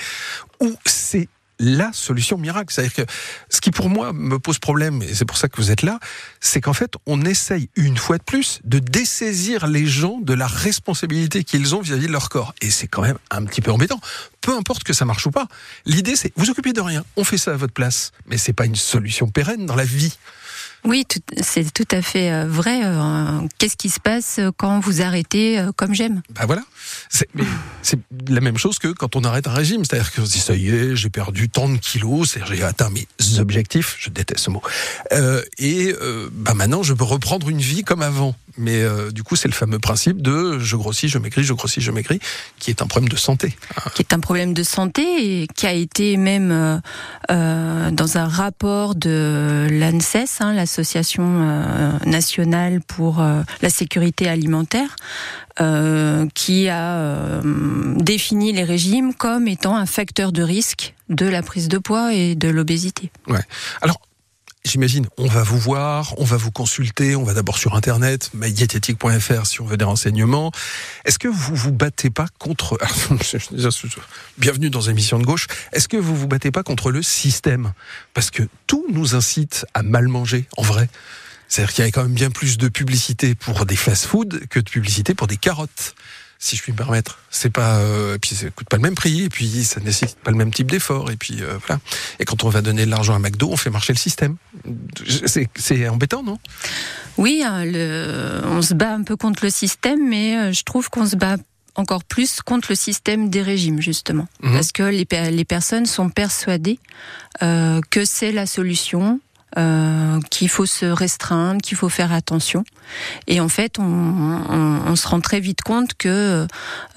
où 0.60 0.74
c'est 0.87 1.28
la 1.58 1.92
solution 1.92 2.38
miracle. 2.38 2.72
C'est-à-dire 2.72 2.94
que 2.94 3.12
ce 3.48 3.60
qui 3.60 3.70
pour 3.70 3.88
moi 3.88 4.12
me 4.12 4.38
pose 4.38 4.58
problème, 4.58 5.02
et 5.02 5.14
c'est 5.14 5.24
pour 5.24 5.36
ça 5.36 5.48
que 5.48 5.56
vous 5.56 5.70
êtes 5.70 5.82
là, 5.82 5.98
c'est 6.40 6.60
qu'en 6.60 6.72
fait 6.72 6.94
on 7.06 7.22
essaye 7.22 7.68
une 7.76 7.96
fois 7.96 8.18
de 8.18 8.22
plus 8.22 8.60
de 8.64 8.78
dessaisir 8.78 9.66
les 9.66 9.86
gens 9.86 10.18
de 10.20 10.34
la 10.34 10.46
responsabilité 10.46 11.44
qu'ils 11.44 11.74
ont 11.74 11.80
vis-à-vis 11.80 12.06
de 12.06 12.12
leur 12.12 12.28
corps. 12.28 12.54
Et 12.60 12.70
c'est 12.70 12.88
quand 12.88 13.02
même 13.02 13.18
un 13.30 13.44
petit 13.44 13.60
peu 13.60 13.70
embêtant. 13.70 14.00
Peu 14.40 14.56
importe 14.56 14.84
que 14.84 14.92
ça 14.92 15.04
marche 15.04 15.26
ou 15.26 15.30
pas. 15.30 15.48
L'idée 15.86 16.16
c'est 16.16 16.32
vous 16.36 16.50
occupez 16.50 16.72
de 16.72 16.80
rien, 16.80 17.04
on 17.16 17.24
fait 17.24 17.38
ça 17.38 17.52
à 17.52 17.56
votre 17.56 17.72
place, 17.72 18.12
mais 18.26 18.38
c'est 18.38 18.52
pas 18.52 18.66
une 18.66 18.76
solution 18.76 19.28
pérenne 19.28 19.66
dans 19.66 19.76
la 19.76 19.84
vie. 19.84 20.16
Oui, 20.84 21.06
c'est 21.40 21.72
tout 21.72 21.88
à 21.90 22.02
fait 22.02 22.30
euh, 22.30 22.46
vrai. 22.46 22.82
Euh, 22.84 23.40
qu'est-ce 23.58 23.76
qui 23.76 23.88
se 23.88 24.00
passe 24.00 24.38
quand 24.58 24.80
vous 24.80 25.00
arrêtez 25.00 25.58
euh, 25.58 25.72
comme 25.74 25.94
j'aime? 25.94 26.22
Ben 26.34 26.44
voilà. 26.46 26.62
C'est 27.08 27.98
la 28.28 28.40
même 28.40 28.58
chose 28.58 28.78
que 28.78 28.88
quand 28.88 29.16
on 29.16 29.24
arrête 29.24 29.46
un 29.46 29.52
régime. 29.52 29.84
C'est-à-dire 29.84 30.12
qu'on 30.12 30.26
se 30.26 30.32
dit, 30.32 30.40
ça 30.40 30.54
y 30.54 30.68
est, 30.68 30.96
j'ai 30.96 31.10
perdu 31.10 31.48
tant 31.48 31.68
de 31.68 31.76
kilos, 31.76 32.36
j'ai 32.46 32.62
atteint 32.62 32.90
mes 32.90 33.06
objectifs, 33.38 33.96
je 33.98 34.10
déteste 34.10 34.44
ce 34.44 34.50
mot. 34.50 34.62
Euh, 35.12 35.42
et 35.58 35.94
euh, 36.00 36.28
bah 36.32 36.54
maintenant, 36.54 36.82
je 36.82 36.92
peux 36.92 37.04
reprendre 37.04 37.48
une 37.48 37.60
vie 37.60 37.82
comme 37.82 38.02
avant. 38.02 38.34
Mais 38.56 38.82
euh, 38.82 39.10
du 39.10 39.22
coup, 39.24 39.34
c'est 39.34 39.48
le 39.48 39.54
fameux 39.54 39.78
principe 39.78 40.22
de 40.22 40.58
je 40.60 40.76
grossis, 40.76 41.08
je 41.08 41.18
maigris, 41.18 41.42
je 41.42 41.52
grossis, 41.52 41.80
je 41.80 41.90
maigris, 41.90 42.20
qui 42.58 42.70
est 42.70 42.82
un 42.82 42.86
problème 42.86 43.08
de 43.08 43.16
santé. 43.16 43.56
Qui 43.94 44.02
est 44.02 44.12
un 44.12 44.20
problème 44.20 44.54
de 44.54 44.62
santé 44.62 45.02
et 45.42 45.48
qui 45.48 45.66
a 45.66 45.72
été 45.72 46.16
même 46.16 46.52
euh, 46.52 46.78
euh 47.30 47.90
dans 47.90 48.16
un 48.16 48.28
rapport 48.28 48.94
de 48.94 49.68
l'ANSES, 49.70 50.40
hein, 50.40 50.52
l'Association 50.74 51.24
euh, 51.24 51.90
nationale 52.04 52.80
pour 52.80 53.22
la 53.62 53.70
sécurité 53.70 54.28
alimentaire, 54.28 54.96
qui 56.34 56.68
a 56.68 57.40
défini 57.96 58.52
les 58.52 58.64
régimes 58.64 59.14
comme 59.14 59.46
étant 59.46 59.76
un 59.76 59.87
facteur 59.87 60.32
de 60.32 60.42
risque 60.42 60.94
de 61.08 61.26
la 61.26 61.42
prise 61.42 61.68
de 61.68 61.78
poids 61.78 62.12
et 62.12 62.34
de 62.34 62.48
l'obésité. 62.48 63.12
J'imagine, 64.66 65.07
on 65.18 65.27
va 65.27 65.42
vous 65.42 65.59
voir, 65.59 66.14
on 66.18 66.24
va 66.24 66.38
vous 66.38 66.50
consulter, 66.50 67.16
on 67.16 67.22
va 67.22 67.35
d'abord 67.35 67.59
sur 67.59 67.74
Internet, 67.74 68.31
mydiététique.fr 68.33 69.46
si 69.46 69.61
on 69.61 69.66
veut 69.66 69.77
des 69.77 69.85
renseignements. 69.85 70.53
Est-ce 71.05 71.18
que 71.18 71.29
vous 71.29 71.55
vous 71.55 71.70
battez 71.70 72.09
pas 72.09 72.29
contre... 72.38 72.79
Bienvenue 74.38 74.70
dans 74.70 74.81
émission 74.81 75.18
de 75.18 75.24
gauche. 75.24 75.48
Est-ce 75.72 75.87
que 75.87 75.98
vous 75.98 76.16
vous 76.16 76.29
battez 76.29 76.50
pas 76.50 76.62
contre 76.62 76.90
le 76.90 77.03
système? 77.03 77.74
Parce 78.14 78.31
que 78.31 78.42
tout 78.66 78.87
nous 78.90 79.14
incite 79.14 79.66
à 79.74 79.83
mal 79.83 80.09
manger, 80.09 80.46
en 80.57 80.62
vrai. 80.62 80.88
C'est-à-dire 81.46 81.74
qu'il 81.74 81.85
y 81.85 81.88
a 81.88 81.90
quand 81.90 82.05
même 82.05 82.14
bien 82.14 82.31
plus 82.31 82.57
de 82.57 82.68
publicité 82.68 83.35
pour 83.35 83.66
des 83.66 83.77
fast-food 83.77 84.46
que 84.48 84.61
de 84.61 84.70
publicité 84.70 85.14
pour 85.14 85.27
des 85.27 85.37
carottes. 85.37 85.94
Si 86.44 86.57
je 86.57 86.62
puis 86.62 86.72
me 86.72 86.76
permettre. 86.76 87.20
C'est 87.30 87.48
pas, 87.48 87.78
euh, 87.78 88.18
puis 88.20 88.35
ça 88.35 88.50
coûte 88.50 88.68
pas 88.68 88.76
le 88.76 88.83
même 88.83 88.94
prix, 88.94 89.22
et 89.22 89.28
puis 89.30 89.64
ça 89.64 89.80
nécessite 89.80 90.18
pas 90.18 90.30
le 90.30 90.37
même 90.37 90.52
type 90.52 90.70
d'effort, 90.70 91.11
et 91.11 91.16
puis 91.16 91.38
euh, 91.40 91.57
voilà. 91.66 91.80
Et 92.18 92.26
quand 92.26 92.44
on 92.44 92.50
va 92.50 92.61
donner 92.61 92.85
de 92.85 92.90
l'argent 92.90 93.14
à 93.14 93.18
McDo, 93.18 93.48
on 93.50 93.57
fait 93.57 93.70
marcher 93.70 93.94
le 93.94 93.98
système. 93.98 94.37
C'est 95.57 95.88
embêtant, 95.88 96.22
non? 96.22 96.38
Oui, 97.16 97.42
le, 97.46 98.42
on 98.44 98.61
se 98.61 98.74
bat 98.74 98.92
un 98.92 99.04
peu 99.04 99.16
contre 99.16 99.42
le 99.42 99.50
système, 99.50 100.07
mais 100.07 100.37
euh, 100.37 100.52
je 100.52 100.64
trouve 100.64 100.90
qu'on 100.90 101.07
se 101.07 101.16
bat 101.16 101.37
encore 101.76 102.04
plus 102.04 102.42
contre 102.42 102.68
le 102.70 102.76
système 102.76 103.30
des 103.30 103.40
régimes, 103.40 103.80
justement. 103.80 104.28
Mhm. 104.42 104.52
Parce 104.52 104.70
que 104.70 104.83
les, 104.83 105.07
les 105.30 105.44
personnes 105.46 105.87
sont 105.87 106.11
persuadées 106.11 106.78
euh, 107.42 107.80
que 107.88 108.04
c'est 108.04 108.33
la 108.33 108.44
solution, 108.44 109.18
euh, 109.56 110.20
qu'il 110.30 110.48
faut 110.48 110.66
se 110.66 110.86
restreindre, 110.86 111.60
qu'il 111.62 111.76
faut 111.76 111.88
faire 111.88 112.12
attention. 112.12 112.64
Et 113.26 113.40
en 113.40 113.48
fait, 113.48 113.78
on, 113.78 113.82
on- 113.84 114.80
on 114.86 114.96
se 114.96 115.08
rend 115.08 115.20
très 115.20 115.40
vite 115.40 115.62
compte 115.62 115.94
que 115.94 116.46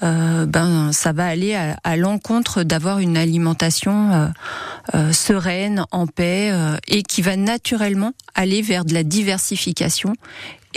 euh, 0.02 0.46
ben, 0.46 0.92
ça 0.92 1.12
va 1.12 1.26
aller 1.26 1.54
à, 1.54 1.76
à 1.84 1.96
l'encontre 1.96 2.62
d'avoir 2.62 2.98
une 2.98 3.16
alimentation 3.16 4.12
euh, 4.12 4.28
euh, 4.94 5.12
sereine, 5.12 5.84
en 5.90 6.06
paix, 6.06 6.50
euh, 6.52 6.76
et 6.88 7.02
qui 7.02 7.22
va 7.22 7.36
naturellement 7.36 8.12
aller 8.34 8.62
vers 8.62 8.84
de 8.84 8.94
la 8.94 9.02
diversification 9.02 10.14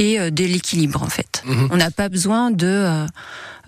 et 0.01 0.19
euh, 0.19 0.31
de 0.31 0.43
l'équilibre, 0.43 1.01
en 1.03 1.09
fait. 1.09 1.43
Mhm. 1.45 1.69
On 1.71 1.77
n'a 1.77 1.91
pas 1.91 2.09
besoin 2.09 2.51
de... 2.51 2.67
euh, 2.67 3.07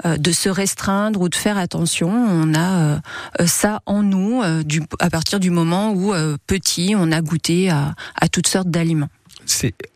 euh, 0.05 0.17
de 0.17 0.31
se 0.31 0.49
restreindre 0.49 1.21
ou 1.21 1.29
de 1.29 1.35
faire 1.35 1.57
attention. 1.57 2.09
On 2.09 2.55
a 2.55 2.99
ça 3.45 3.81
en 3.85 4.01
nous 4.01 4.41
du, 4.63 4.81
à 4.99 5.09
partir 5.11 5.39
du 5.39 5.51
moment 5.51 5.93
où 5.93 6.13
petit, 6.47 6.95
on 6.97 7.11
a 7.11 7.21
goûté 7.21 7.69
à, 7.69 7.93
à 8.19 8.27
toutes 8.27 8.47
sortes 8.47 8.71
d'aliments. 8.71 9.09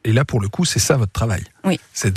Et 0.04 0.14
là 0.14 0.24
pour 0.24 0.40
le 0.40 0.50
coup, 0.50 0.66
c'est 0.66 0.80
ça 0.80 0.98
votre 0.98 1.12
travail. 1.12 1.44
Oui. 1.64 1.80
C'est 1.94 2.14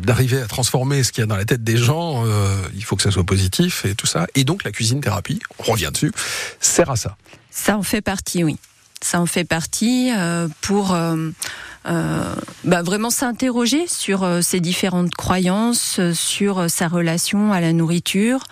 d'arriver 0.00 0.40
à 0.40 0.46
transformer 0.46 1.02
ce 1.02 1.10
qu'il 1.10 1.22
y 1.22 1.24
a 1.24 1.26
dans 1.26 1.36
la 1.36 1.44
tête 1.44 1.64
des 1.64 1.76
gens. 1.76 2.24
euh, 2.24 2.54
il 2.74 2.84
faut 2.84 2.96
que 2.96 3.02
ça 3.02 3.10
soit 3.10 3.24
positif 3.24 3.84
et 3.84 3.94
tout 3.94 4.06
ça. 4.06 4.26
Et 4.34 4.44
donc 4.44 4.62
la 4.64 4.70
cuisine 4.70 5.00
thérapie, 5.00 5.40
on 5.58 5.72
revient 5.72 5.90
dessus, 5.92 6.12
sert 6.60 6.90
à 6.90 6.96
ça. 6.96 7.16
Ça 7.50 7.76
en 7.76 7.82
fait 7.82 8.02
partie, 8.02 8.44
oui. 8.44 8.56
Ça 9.02 9.20
en 9.20 9.26
fait 9.26 9.44
partie 9.44 10.12
euh, 10.16 10.48
pour 10.60 10.94
euh, 10.94 11.30
bah, 11.84 12.82
vraiment 12.82 13.10
s'interroger 13.10 13.86
sur 13.86 14.22
euh, 14.22 14.42
ses 14.42 14.60
différentes 14.60 15.14
croyances, 15.14 15.98
euh, 15.98 16.12
sur 16.12 16.58
euh, 16.58 16.68
sa 16.68 16.88
relation 16.88 17.52
à 17.52 17.60
la 17.60 17.72
nourriture, 17.72 18.42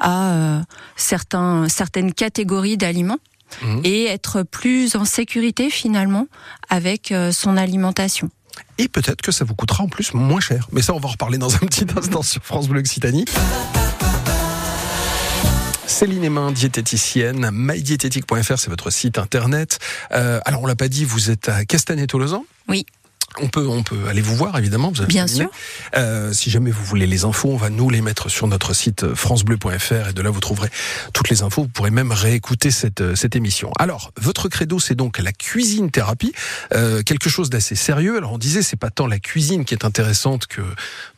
à 0.00 0.32
euh, 0.32 0.60
certains, 0.96 1.68
certaines 1.68 2.12
catégories 2.12 2.76
d'aliments. 2.76 3.18
Mhm. 3.62 3.82
Et 3.84 4.06
être 4.06 4.42
plus 4.42 4.96
en 4.96 5.04
sécurité 5.04 5.70
finalement 5.70 6.26
avec 6.70 7.12
euh, 7.12 7.30
son 7.30 7.56
alimentation. 7.56 8.28
Et 8.78 8.88
peut-être 8.88 9.22
que 9.22 9.30
ça 9.30 9.44
vous 9.44 9.54
coûtera 9.54 9.84
en 9.84 9.88
plus 9.88 10.12
moins 10.12 10.40
cher. 10.40 10.66
Mais 10.72 10.82
ça, 10.82 10.92
on 10.92 10.98
va 10.98 11.08
en 11.08 11.12
reparler 11.12 11.38
dans 11.38 11.54
un 11.54 11.58
petit 11.58 11.86
instant 11.96 12.22
sur 12.22 12.42
France 12.42 12.68
Bleu 12.68 12.80
Occitanie. 12.80 13.26
Céline 15.86 16.24
Emin, 16.24 16.50
diététicienne, 16.52 17.50
mydiététique.fr, 17.52 18.58
c'est 18.58 18.70
votre 18.70 18.90
site 18.90 19.18
internet. 19.18 19.78
Euh, 20.12 20.40
alors, 20.44 20.62
on 20.62 20.66
l'a 20.66 20.76
pas 20.76 20.88
dit, 20.88 21.04
vous 21.04 21.30
êtes 21.30 21.48
à 21.48 21.64
Castanet-Tolosan? 21.64 22.44
Oui. 22.68 22.86
On 23.40 23.48
peut, 23.48 23.66
on 23.66 23.82
peut 23.82 24.06
aller 24.08 24.20
vous 24.22 24.36
voir, 24.36 24.56
évidemment. 24.58 24.90
Vous 24.92 25.00
avez 25.00 25.08
Bien 25.08 25.26
sûr. 25.26 25.50
Euh, 25.96 26.32
si 26.32 26.50
jamais 26.50 26.70
vous 26.70 26.84
voulez 26.84 27.06
les 27.06 27.24
infos, 27.24 27.50
on 27.50 27.56
va 27.56 27.68
nous 27.70 27.90
les 27.90 28.00
mettre 28.00 28.28
sur 28.28 28.46
notre 28.46 28.74
site 28.74 29.14
francebleu.fr 29.14 30.08
et 30.08 30.12
de 30.12 30.22
là 30.22 30.30
vous 30.30 30.40
trouverez 30.40 30.68
toutes 31.12 31.28
les 31.30 31.42
infos. 31.42 31.62
Vous 31.62 31.68
pourrez 31.68 31.90
même 31.90 32.12
réécouter 32.12 32.70
cette, 32.70 33.00
euh, 33.00 33.14
cette 33.16 33.34
émission. 33.36 33.70
Alors, 33.78 34.12
votre 34.20 34.48
credo, 34.48 34.78
c'est 34.78 34.94
donc 34.94 35.18
la 35.18 35.32
cuisine 35.32 35.90
thérapie, 35.90 36.32
euh, 36.74 37.02
quelque 37.02 37.28
chose 37.28 37.50
d'assez 37.50 37.74
sérieux. 37.74 38.16
Alors, 38.16 38.32
on 38.32 38.38
disait, 38.38 38.62
c'est 38.62 38.76
pas 38.76 38.90
tant 38.90 39.06
la 39.06 39.18
cuisine 39.18 39.64
qui 39.64 39.74
est 39.74 39.84
intéressante 39.84 40.46
que 40.46 40.62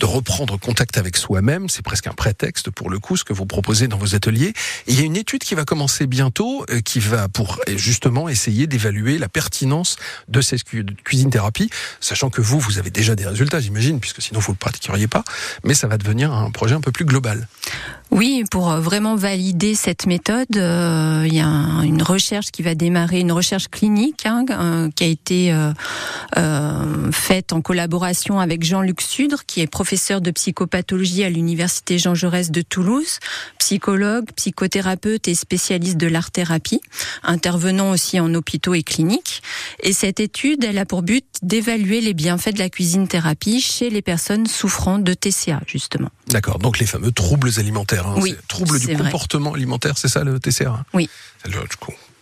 de 0.00 0.07
reprendre 0.07 0.59
contact 0.59 0.96
avec 0.98 1.16
soi-même. 1.16 1.68
C'est 1.68 1.83
presque 1.85 2.07
un 2.07 2.12
prétexte 2.14 2.70
pour 2.70 2.88
le 2.90 2.98
coup, 2.98 3.16
ce 3.16 3.24
que 3.24 3.33
vous 3.33 3.46
proposez 3.46 3.88
dans 3.88 3.98
vos 3.98 4.14
ateliers. 4.14 4.55
Et 4.87 4.92
il 4.92 4.98
y 4.98 5.02
a 5.02 5.05
une 5.05 5.16
étude 5.16 5.42
qui 5.44 5.55
va 5.55 5.64
commencer 5.64 6.07
bientôt, 6.07 6.64
euh, 6.70 6.81
qui 6.81 7.00
va 7.00 7.29
pour 7.29 7.61
euh, 7.68 7.76
justement 7.76 8.29
essayer 8.29 8.66
d'évaluer 8.66 9.18
la 9.18 9.29
pertinence 9.29 9.96
de 10.29 10.40
cette 10.40 10.64
cu- 10.64 10.87
cuisine 11.05 11.31
thérapie, 11.31 11.68
sachant 12.07 12.31
que 12.31 12.40
vous, 12.40 12.59
vous 12.61 12.79
avez 12.79 12.90
déjà 12.90 13.14
des 13.14 13.27
résultats, 13.27 13.61
j'imagine, 13.61 14.01
puisque 14.01 14.23
sinon 14.23 14.40
vous 14.40 14.53
le 14.53 14.59
pratiqueriez 14.59 15.07
pas. 15.09 15.25
Mais 15.64 15.75
ça 15.75 15.87
va 15.88 15.99
devenir 15.99 16.33
un 16.33 16.51
projet 16.51 16.75
un 16.75 16.81
peu 16.81 16.92
plus 16.92 17.05
global. 17.05 17.49
Oui, 18.12 18.45
pour 18.51 18.71
euh, 18.71 18.81
vraiment 18.81 19.16
valider 19.16 19.75
cette 19.75 20.07
méthode, 20.07 20.47
euh, 20.57 21.25
il 21.27 21.35
y 21.35 21.40
a 21.40 21.47
un- 21.47 21.83
une 21.83 22.03
recherche 22.03 22.53
qui 22.53 22.62
va 22.62 22.75
démarrer, 22.77 23.19
une 23.21 23.33
recherche 23.33 23.66
clinique 23.69 24.25
hein, 24.27 24.45
euh, 24.51 24.88
qui 24.95 25.03
a 25.05 25.07
été 25.09 25.53
faite 27.12 27.53
en 27.53 27.61
collaboration 27.61 28.38
avec 28.40 28.64
Jean-Luc 28.64 29.01
Sudre, 29.01 29.45
qui 29.47 29.61
est 29.61 29.66
professeur 29.66 30.21
de 30.21 30.31
psychopathologie 30.31 31.25
à 31.25 31.31
l'université 31.31 31.99
Jean 31.99 32.14
Jaurès 32.14 32.51
de 32.51 32.62
Toulouse, 32.62 33.19
psychologue, 33.59 34.27
psychothérapeute 34.37 35.29
et 35.29 35.35
spécialiste 35.35 35.97
de 35.97 36.07
l'art-thérapie, 36.07 36.81
intervenant 37.23 37.90
aussi 37.90 38.21
en 38.21 38.33
hôpitaux 38.35 38.75
et 38.75 38.83
cliniques. 38.83 39.42
Et 39.83 39.92
cette 39.92 40.21
étude, 40.21 40.64
elle 40.64 40.79
a 40.79 40.85
pour 40.85 41.03
but 41.03 41.25
d'évaluer 41.42 41.95
les 42.00 42.14
bienfaits 42.14 42.54
de 42.54 42.59
la 42.59 42.68
cuisine 42.70 43.09
thérapie 43.09 43.61
chez 43.61 43.90
les 43.90 44.02
personnes 44.02 44.46
souffrant 44.46 44.98
de 44.98 45.14
TCA, 45.14 45.61
justement. 45.66 46.09
D'accord. 46.28 46.59
Donc 46.59 46.78
les 46.78 46.87
fameux 46.87 47.12
troubles 47.12 47.50
alimentaires. 47.59 48.06
hein. 48.06 48.16
Oui, 48.18 48.35
troubles 48.48 48.78
du 48.78 48.87
vrai. 48.94 48.96
comportement 48.96 49.54
alimentaire, 49.54 49.98
c'est 49.98 50.09
ça 50.09 50.24
le 50.24 50.38
TCA 50.40 50.70
hein 50.70 50.85
Oui. 50.94 51.09
Le- 51.44 51.52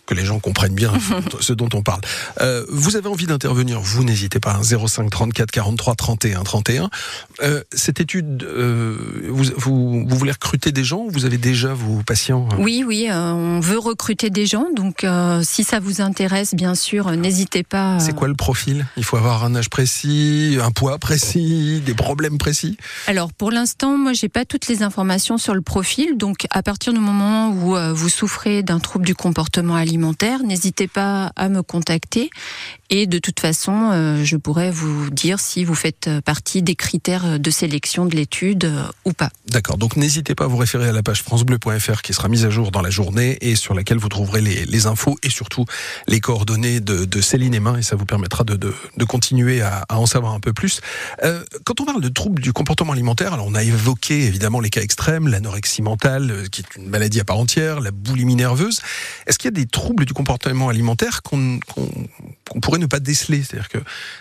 que 0.06 0.14
les 0.14 0.24
gens 0.24 0.38
comprennent 0.38 0.74
bien 0.74 0.92
ce 1.40 1.52
dont 1.52 1.68
on 1.74 1.82
parle. 1.82 2.00
Euh, 2.40 2.64
vous 2.68 2.96
avez 2.96 3.08
envie 3.08 3.26
d'intervenir, 3.26 3.80
vous 3.80 4.04
n'hésitez 4.04 4.40
pas, 4.40 4.54
hein, 4.54 4.62
05 4.62 5.10
34 5.10 5.50
43 5.50 5.94
31 5.94 6.42
31. 6.42 6.90
Euh, 7.42 7.62
cette 7.72 8.00
étude, 8.00 8.42
euh, 8.42 8.96
vous, 9.30 9.44
vous, 9.56 10.06
vous 10.06 10.16
voulez 10.16 10.32
recruter 10.32 10.72
des 10.72 10.84
gens 10.84 10.98
ou 10.98 11.10
vous 11.10 11.24
avez 11.24 11.38
déjà 11.38 11.72
vos 11.74 12.02
patients 12.02 12.48
hein 12.52 12.56
Oui, 12.58 12.84
oui, 12.86 13.08
euh, 13.10 13.32
on 13.32 13.60
veut 13.60 13.78
recruter 13.78 14.30
des 14.30 14.46
gens, 14.46 14.66
donc 14.74 15.04
euh, 15.04 15.40
si 15.42 15.64
ça 15.64 15.80
vous 15.80 16.00
intéresse, 16.00 16.54
bien 16.54 16.74
sûr, 16.74 17.08
euh, 17.08 17.16
n'hésitez 17.16 17.62
pas. 17.62 17.96
euh, 17.96 17.98
C'est 18.00 18.14
quoi 18.14 18.28
le 18.28 18.34
profil? 18.34 18.86
Il 18.96 19.04
faut 19.04 19.16
avoir 19.16 19.44
un 19.44 19.54
âge 19.54 19.70
précis, 19.70 20.58
un 20.62 20.70
poids 20.70 20.98
précis, 20.98 21.82
des 21.84 21.94
problèmes 21.94 22.38
précis? 22.38 22.76
Alors 23.06 23.32
pour 23.32 23.50
l'instant, 23.50 23.96
moi 23.96 24.12
j'ai 24.12 24.28
pas 24.28 24.44
toutes 24.44 24.68
les 24.68 24.82
informations 24.82 25.38
sur 25.38 25.54
le 25.54 25.62
profil, 25.62 26.16
donc 26.16 26.46
à 26.50 26.62
partir 26.62 26.92
du 26.92 26.98
moment 27.00 27.50
où 27.50 27.76
euh, 27.76 27.92
vous 27.92 28.08
souffrez 28.08 28.62
d'un 28.62 28.78
trouble 28.80 29.06
du 29.06 29.14
comportement 29.14 29.74
alimentaire, 29.76 29.93
n'hésitez 30.42 30.88
pas 30.88 31.32
à 31.36 31.48
me 31.48 31.62
contacter 31.62 32.30
et 32.90 33.06
de 33.06 33.18
toute 33.18 33.40
façon, 33.40 33.90
euh, 33.92 34.24
je 34.24 34.36
pourrais 34.36 34.70
vous 34.70 35.08
dire 35.10 35.40
si 35.40 35.64
vous 35.64 35.74
faites 35.74 36.06
euh, 36.08 36.20
partie 36.20 36.62
des 36.62 36.74
critères 36.74 37.38
de 37.40 37.50
sélection 37.50 38.04
de 38.04 38.14
l'étude 38.14 38.64
euh, 38.66 38.84
ou 39.06 39.12
pas. 39.12 39.30
D'accord, 39.48 39.78
donc 39.78 39.96
n'hésitez 39.96 40.34
pas 40.34 40.44
à 40.44 40.46
vous 40.48 40.58
référer 40.58 40.88
à 40.88 40.92
la 40.92 41.02
page 41.02 41.22
francebleu.fr 41.22 42.02
qui 42.02 42.12
sera 42.12 42.28
mise 42.28 42.44
à 42.44 42.50
jour 42.50 42.70
dans 42.70 42.82
la 42.82 42.90
journée 42.90 43.38
et 43.40 43.56
sur 43.56 43.72
laquelle 43.74 43.96
vous 43.96 44.10
trouverez 44.10 44.42
les, 44.42 44.86
infos 44.86 45.16
et 45.22 45.30
surtout 45.30 45.64
les 46.08 46.20
coordonnées 46.20 46.80
de, 46.80 47.20
Céline 47.20 47.54
Emin 47.54 47.78
et 47.78 47.82
ça 47.82 47.96
vous 47.96 48.04
permettra 48.04 48.44
de, 48.44 48.56
de, 48.56 49.04
continuer 49.04 49.62
à, 49.62 49.86
en 49.88 50.04
savoir 50.04 50.34
un 50.34 50.40
peu 50.40 50.52
plus. 50.52 50.80
Quand 51.64 51.80
on 51.80 51.84
parle 51.84 52.02
de 52.02 52.08
troubles 52.08 52.42
du 52.42 52.52
comportement 52.52 52.92
alimentaire, 52.92 53.32
alors 53.32 53.46
on 53.46 53.54
a 53.54 53.62
évoqué 53.62 54.26
évidemment 54.26 54.60
les 54.60 54.68
cas 54.68 54.82
extrêmes, 54.82 55.28
l'anorexie 55.28 55.80
mentale 55.80 56.48
qui 56.50 56.60
est 56.60 56.76
une 56.76 56.88
maladie 56.90 57.20
à 57.20 57.24
part 57.24 57.38
entière, 57.38 57.80
la 57.80 57.92
boulimie 57.92 58.34
nerveuse. 58.34 58.82
Est-ce 59.26 59.38
qu'il 59.38 59.46
y 59.46 59.54
a 59.54 59.58
des 59.58 59.66
troubles 59.66 60.04
du 60.04 60.12
comportement 60.12 60.68
alimentaire 60.68 61.22
qu'on 61.22 61.60
pourrait 62.60 62.73
ne 62.78 62.86
pas 62.86 63.00
déceler 63.00 63.42
C'est-à-dire 63.42 63.68
que 63.68 63.78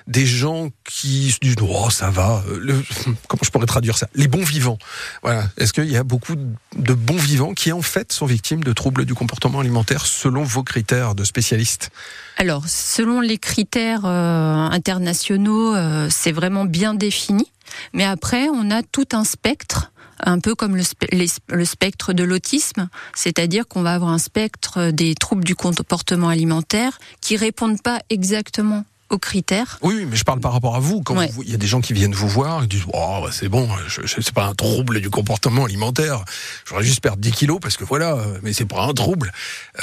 des 0.08 0.26
gens 0.26 0.70
qui 0.84 1.32
se 1.32 1.40
disent 1.40 1.56
oh 1.62 1.90
ça 1.90 2.10
va, 2.10 2.44
euh, 2.48 2.82
comment 3.28 3.42
je 3.44 3.50
pourrais 3.50 3.66
traduire 3.66 3.98
ça? 3.98 4.08
Les 4.16 4.28
bons 4.28 4.44
vivants. 4.44 4.78
Voilà. 5.22 5.46
Est-ce 5.58 5.74
qu'il 5.74 5.90
y 5.90 5.98
a 5.98 6.04
beaucoup 6.04 6.36
de 6.36 6.94
bons 6.94 7.18
vivants 7.18 7.54
qui 7.54 7.72
en 7.72 7.82
fait 7.82 8.12
sont 8.12 8.26
victimes 8.26 8.64
de 8.64 8.74
troubles 8.74 9.06
du 9.06 9.14
comportement 9.14 9.60
alimentaire 9.60 10.06
selon 10.06 10.44
vos 10.44 10.64
critères 10.64 11.16
de 11.16 11.24
spécialistes 11.24 11.92
Alors, 12.38 12.64
selon 12.68 13.22
les 13.22 13.38
critères 13.38 14.06
euh, 14.06 14.68
internationaux, 14.72 15.76
euh, 15.76 16.08
c'est 16.10 16.32
vraiment 16.32 16.66
bien 16.66 16.94
défini. 16.94 17.52
Mais 17.94 18.04
après, 18.04 18.50
on 18.50 18.72
a 18.72 18.84
tout 18.84 19.08
un 19.14 19.24
spectre, 19.24 19.92
un 20.26 20.40
peu 20.40 20.56
comme 20.56 20.76
le, 20.76 20.84
spe- 20.84 21.08
les- 21.12 21.28
le 21.56 21.66
spectre 21.66 22.14
de 22.14 22.24
l'autisme, 22.24 22.90
c'est-à-dire 23.16 23.68
qu'on 23.68 23.82
va 23.82 23.94
avoir 23.94 24.12
un 24.12 24.18
spectre 24.20 24.92
des 24.92 25.16
troubles 25.16 25.44
du 25.44 25.56
comportement 25.56 26.30
alimentaire 26.30 26.98
qui 27.22 27.38
répondent 27.38 27.82
pas 27.82 28.02
exactement 28.10 28.86
aux 29.10 29.20
critères. 29.20 29.78
Oui, 29.84 30.08
mais 30.10 30.16
je 30.16 30.24
parle 30.24 30.40
par 30.40 30.54
rapport 30.54 30.76
à 30.76 30.80
vous. 30.80 31.04
Quand 31.04 31.16
Ouais. 31.16 31.30
il 31.44 31.52
y 31.52 31.54
a 31.54 31.58
des 31.58 31.68
gens 31.68 31.82
qui 31.82 31.94
viennent 31.94 32.16
vous 32.16 32.28
voir, 32.28 32.64
ils 32.64 32.68
disent 32.68 32.86
oh, 32.94 33.20
bah, 33.24 33.30
c'est 33.32 33.48
bon, 33.48 33.70
c'est 34.08 34.32
pas 34.34 34.46
un 34.48 34.56
trouble 34.56 35.02
du 35.02 35.12
comportement 35.12 35.66
alimentaire. 35.66 36.26
J'aurais 36.68 36.84
juste 36.84 37.02
perdre 37.02 37.20
10 37.22 37.32
kilos 37.32 37.60
parce 37.62 37.78
que 37.78 37.84
voilà, 37.84 38.18
mais 38.42 38.54
c'est 38.54 38.66
pas 38.66 38.82
un 38.86 38.94
trouble. 38.94 39.32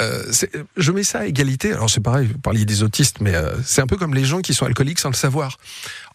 Euh, 0.01 0.29
je 0.75 0.91
mets 0.91 1.03
ça 1.03 1.19
à 1.19 1.25
égalité. 1.27 1.71
Alors 1.71 1.89
c'est 1.89 2.01
pareil, 2.01 2.27
vous 2.27 2.39
parliez 2.39 2.65
des 2.65 2.83
autistes, 2.83 3.21
mais 3.21 3.33
euh, 3.33 3.53
c'est 3.63 3.79
un 3.81 3.87
peu 3.87 3.95
comme 3.95 4.13
les 4.15 4.25
gens 4.25 4.41
qui 4.41 4.53
sont 4.53 4.65
alcooliques 4.65 4.99
sans 4.99 5.09
le 5.09 5.15
savoir. 5.15 5.57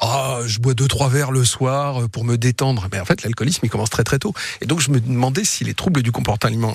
Ah, 0.00 0.40
je 0.46 0.58
bois 0.58 0.74
deux 0.74 0.88
trois 0.88 1.08
verres 1.08 1.32
le 1.32 1.44
soir 1.44 2.02
euh, 2.02 2.08
pour 2.08 2.24
me 2.24 2.36
détendre. 2.36 2.88
Mais 2.92 3.00
en 3.00 3.04
fait, 3.04 3.22
l'alcoolisme 3.22 3.60
il 3.64 3.70
commence 3.70 3.90
très 3.90 4.04
très 4.04 4.18
tôt. 4.18 4.34
Et 4.60 4.66
donc 4.66 4.80
je 4.80 4.90
me 4.90 5.00
demandais 5.00 5.44
si 5.44 5.64
les 5.64 5.74
troubles 5.74 6.02
du 6.02 6.12
comportement 6.12 6.74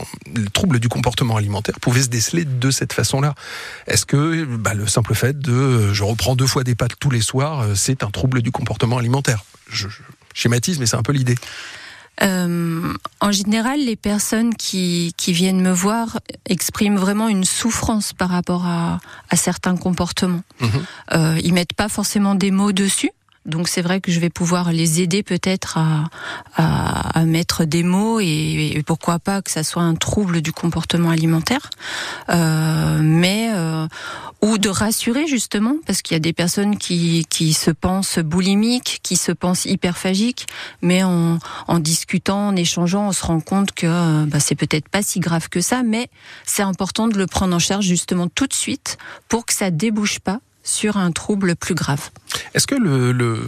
alimentaire 1.35 1.79
pouvaient 1.79 2.03
se 2.03 2.09
déceler 2.09 2.45
de 2.45 2.71
cette 2.71 2.93
façon-là. 2.93 3.35
Est-ce 3.87 4.05
que 4.05 4.45
bah, 4.45 4.73
le 4.73 4.87
simple 4.87 5.13
fait 5.13 5.39
de 5.39 5.51
euh, 5.51 5.93
je 5.93 6.03
reprends 6.03 6.35
deux 6.35 6.47
fois 6.47 6.63
des 6.63 6.75
pâtes 6.75 6.93
tous 6.99 7.11
les 7.11 7.21
soirs, 7.21 7.61
euh, 7.61 7.75
c'est 7.75 8.03
un 8.03 8.09
trouble 8.09 8.41
du 8.41 8.51
comportement 8.51 8.97
alimentaire? 8.97 9.43
Je 9.69 9.87
schématise, 10.33 10.79
mais 10.79 10.85
c'est 10.85 10.97
un 10.97 11.03
peu 11.03 11.13
l'idée. 11.13 11.35
Euh, 12.21 12.93
en 13.19 13.31
général, 13.31 13.79
les 13.79 13.95
personnes 13.95 14.53
qui, 14.55 15.13
qui 15.17 15.33
viennent 15.33 15.61
me 15.61 15.71
voir 15.71 16.19
expriment 16.45 16.97
vraiment 16.97 17.27
une 17.27 17.45
souffrance 17.45 18.13
par 18.13 18.29
rapport 18.29 18.65
à, 18.65 18.99
à 19.29 19.35
certains 19.35 19.75
comportements. 19.75 20.43
Euh, 21.13 21.39
ils 21.43 21.53
mettent 21.53 21.73
pas 21.73 21.89
forcément 21.89 22.35
des 22.35 22.51
mots 22.51 22.73
dessus. 22.73 23.11
Donc 23.45 23.67
c'est 23.67 23.81
vrai 23.81 24.01
que 24.01 24.11
je 24.11 24.19
vais 24.19 24.29
pouvoir 24.29 24.71
les 24.71 25.01
aider 25.01 25.23
peut-être 25.23 25.77
à, 25.77 26.03
à, 26.55 27.19
à 27.19 27.25
mettre 27.25 27.65
des 27.65 27.81
mots 27.81 28.19
et, 28.19 28.73
et 28.75 28.83
pourquoi 28.83 29.17
pas 29.17 29.41
que 29.41 29.49
ça 29.49 29.63
soit 29.63 29.81
un 29.81 29.95
trouble 29.95 30.41
du 30.41 30.51
comportement 30.51 31.09
alimentaire, 31.09 31.71
euh, 32.29 32.99
mais 33.01 33.51
euh, 33.53 33.87
ou 34.41 34.59
de 34.59 34.69
rassurer 34.69 35.25
justement 35.25 35.75
parce 35.87 36.03
qu'il 36.03 36.13
y 36.13 36.17
a 36.17 36.19
des 36.19 36.33
personnes 36.33 36.77
qui, 36.77 37.25
qui 37.29 37.53
se 37.53 37.71
pensent 37.71 38.19
boulimiques, 38.19 38.99
qui 39.01 39.15
se 39.15 39.31
pensent 39.31 39.65
hyperphagiques, 39.65 40.45
mais 40.83 41.03
en, 41.03 41.39
en 41.67 41.79
discutant, 41.79 42.49
en 42.49 42.55
échangeant, 42.55 43.07
on 43.07 43.11
se 43.11 43.25
rend 43.25 43.39
compte 43.39 43.71
que 43.71 43.87
euh, 43.87 44.25
bah, 44.27 44.39
c'est 44.39 44.55
peut-être 44.55 44.87
pas 44.87 45.01
si 45.01 45.19
grave 45.19 45.49
que 45.49 45.61
ça, 45.61 45.81
mais 45.81 46.09
c'est 46.45 46.63
important 46.63 47.07
de 47.07 47.17
le 47.17 47.25
prendre 47.25 47.55
en 47.55 47.59
charge 47.59 47.85
justement 47.85 48.27
tout 48.27 48.45
de 48.45 48.53
suite 48.53 48.99
pour 49.29 49.47
que 49.47 49.53
ça 49.53 49.71
débouche 49.71 50.19
pas 50.19 50.41
sur 50.63 50.97
un 50.97 51.11
trouble 51.11 51.55
plus 51.55 51.75
grave. 51.75 52.09
Est-ce 52.53 52.67
que 52.67 52.75
le, 52.75 53.11
le, 53.11 53.39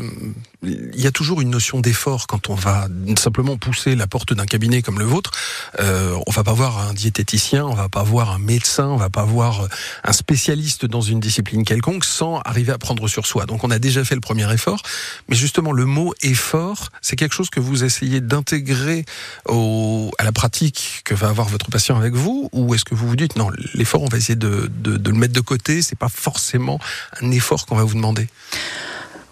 il 0.64 1.00
y 1.00 1.08
a 1.08 1.12
toujours 1.12 1.42
une 1.42 1.50
notion 1.50 1.80
d'effort 1.80 2.28
quand 2.28 2.50
on 2.50 2.56
va 2.56 2.88
simplement 3.18 3.58
pousser 3.58 3.96
la 3.96 4.08
porte 4.08 4.34
d'un 4.34 4.46
cabinet 4.46 4.82
comme 4.82 5.00
le 5.00 5.06
vôtre. 5.06 5.32
Euh, 5.80 6.18
On 6.26 6.32
va 6.32 6.44
pas 6.44 6.54
voir 6.54 6.80
un 6.80 6.94
diététicien, 6.94 7.66
on 7.66 7.74
va 7.74 7.90
pas 7.90 8.04
voir 8.04 8.32
un 8.32 8.40
médecin, 8.40 8.88
on 8.88 8.98
va 8.98 9.10
pas 9.10 9.26
voir 9.26 9.68
un 10.04 10.14
spécialiste 10.14 10.86
dans 10.86 11.02
une 11.02 11.20
discipline 11.20 11.64
quelconque 11.66 12.06
sans 12.06 12.40
arriver 12.40 12.72
à 12.72 12.78
prendre 12.78 13.08
sur 13.08 13.26
soi. 13.26 13.46
Donc 13.46 13.64
on 13.64 13.72
a 13.72 13.80
déjà 13.80 14.04
fait 14.04 14.16
le 14.16 14.22
premier 14.22 14.52
effort, 14.54 14.82
mais 15.28 15.36
justement 15.36 15.72
le 15.72 15.86
mot 15.86 16.14
effort, 16.22 16.90
c'est 17.02 17.16
quelque 17.16 17.36
chose 17.36 17.50
que 17.50 17.60
vous 17.60 17.84
essayez 17.84 18.22
d'intégrer 18.22 19.06
à 19.50 20.24
la 20.24 20.32
pratique 20.32 21.02
que 21.06 21.14
va 21.14 21.30
avoir 21.30 21.48
votre 21.48 21.70
patient 21.70 21.98
avec 21.98 22.14
vous, 22.14 22.50
ou 22.54 22.74
est-ce 22.74 22.86
que 22.86 22.96
vous 22.96 23.08
vous 23.08 23.16
dites 23.16 23.36
non, 23.36 23.50
l'effort 23.74 24.02
on 24.02 24.08
va 24.08 24.18
essayer 24.18 24.36
de, 24.36 24.70
de, 24.82 24.98
de 24.98 25.10
le 25.10 25.18
mettre 25.18 25.34
de 25.34 25.42
côté, 25.42 25.82
c'est 25.82 25.98
pas 25.98 26.10
forcément 26.10 26.80
un 27.22 27.32
effort 27.32 27.66
qu'on 27.66 27.76
va 27.76 27.84
vous 27.84 27.96
demander? 27.96 28.28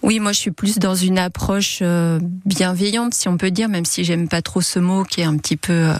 Oui, 0.03 0.19
moi 0.19 0.31
je 0.31 0.39
suis 0.39 0.51
plus 0.51 0.79
dans 0.79 0.95
une 0.95 1.17
approche 1.19 1.79
euh, 1.81 2.19
bienveillante, 2.45 3.13
si 3.13 3.27
on 3.27 3.37
peut 3.37 3.51
dire, 3.51 3.69
même 3.69 3.85
si 3.85 4.03
j'aime 4.03 4.27
pas 4.27 4.41
trop 4.41 4.61
ce 4.61 4.79
mot 4.79 5.03
qui 5.03 5.21
est 5.21 5.25
un 5.25 5.37
petit 5.37 5.57
peu 5.57 5.73
euh, 5.73 5.93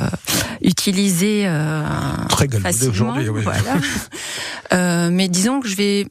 utilisé 0.61 1.43
euh, 1.45 1.83
Très 2.29 2.47
galvaudé 2.47 2.73
facilement. 2.73 2.91
aujourd'hui, 2.91 3.29
oui. 3.29 3.41
Voilà. 3.43 3.75
Euh, 4.73 5.09
mais 5.11 5.27
disons 5.27 5.59
que 5.59 5.67
je 5.67 5.75
vais 5.75 6.07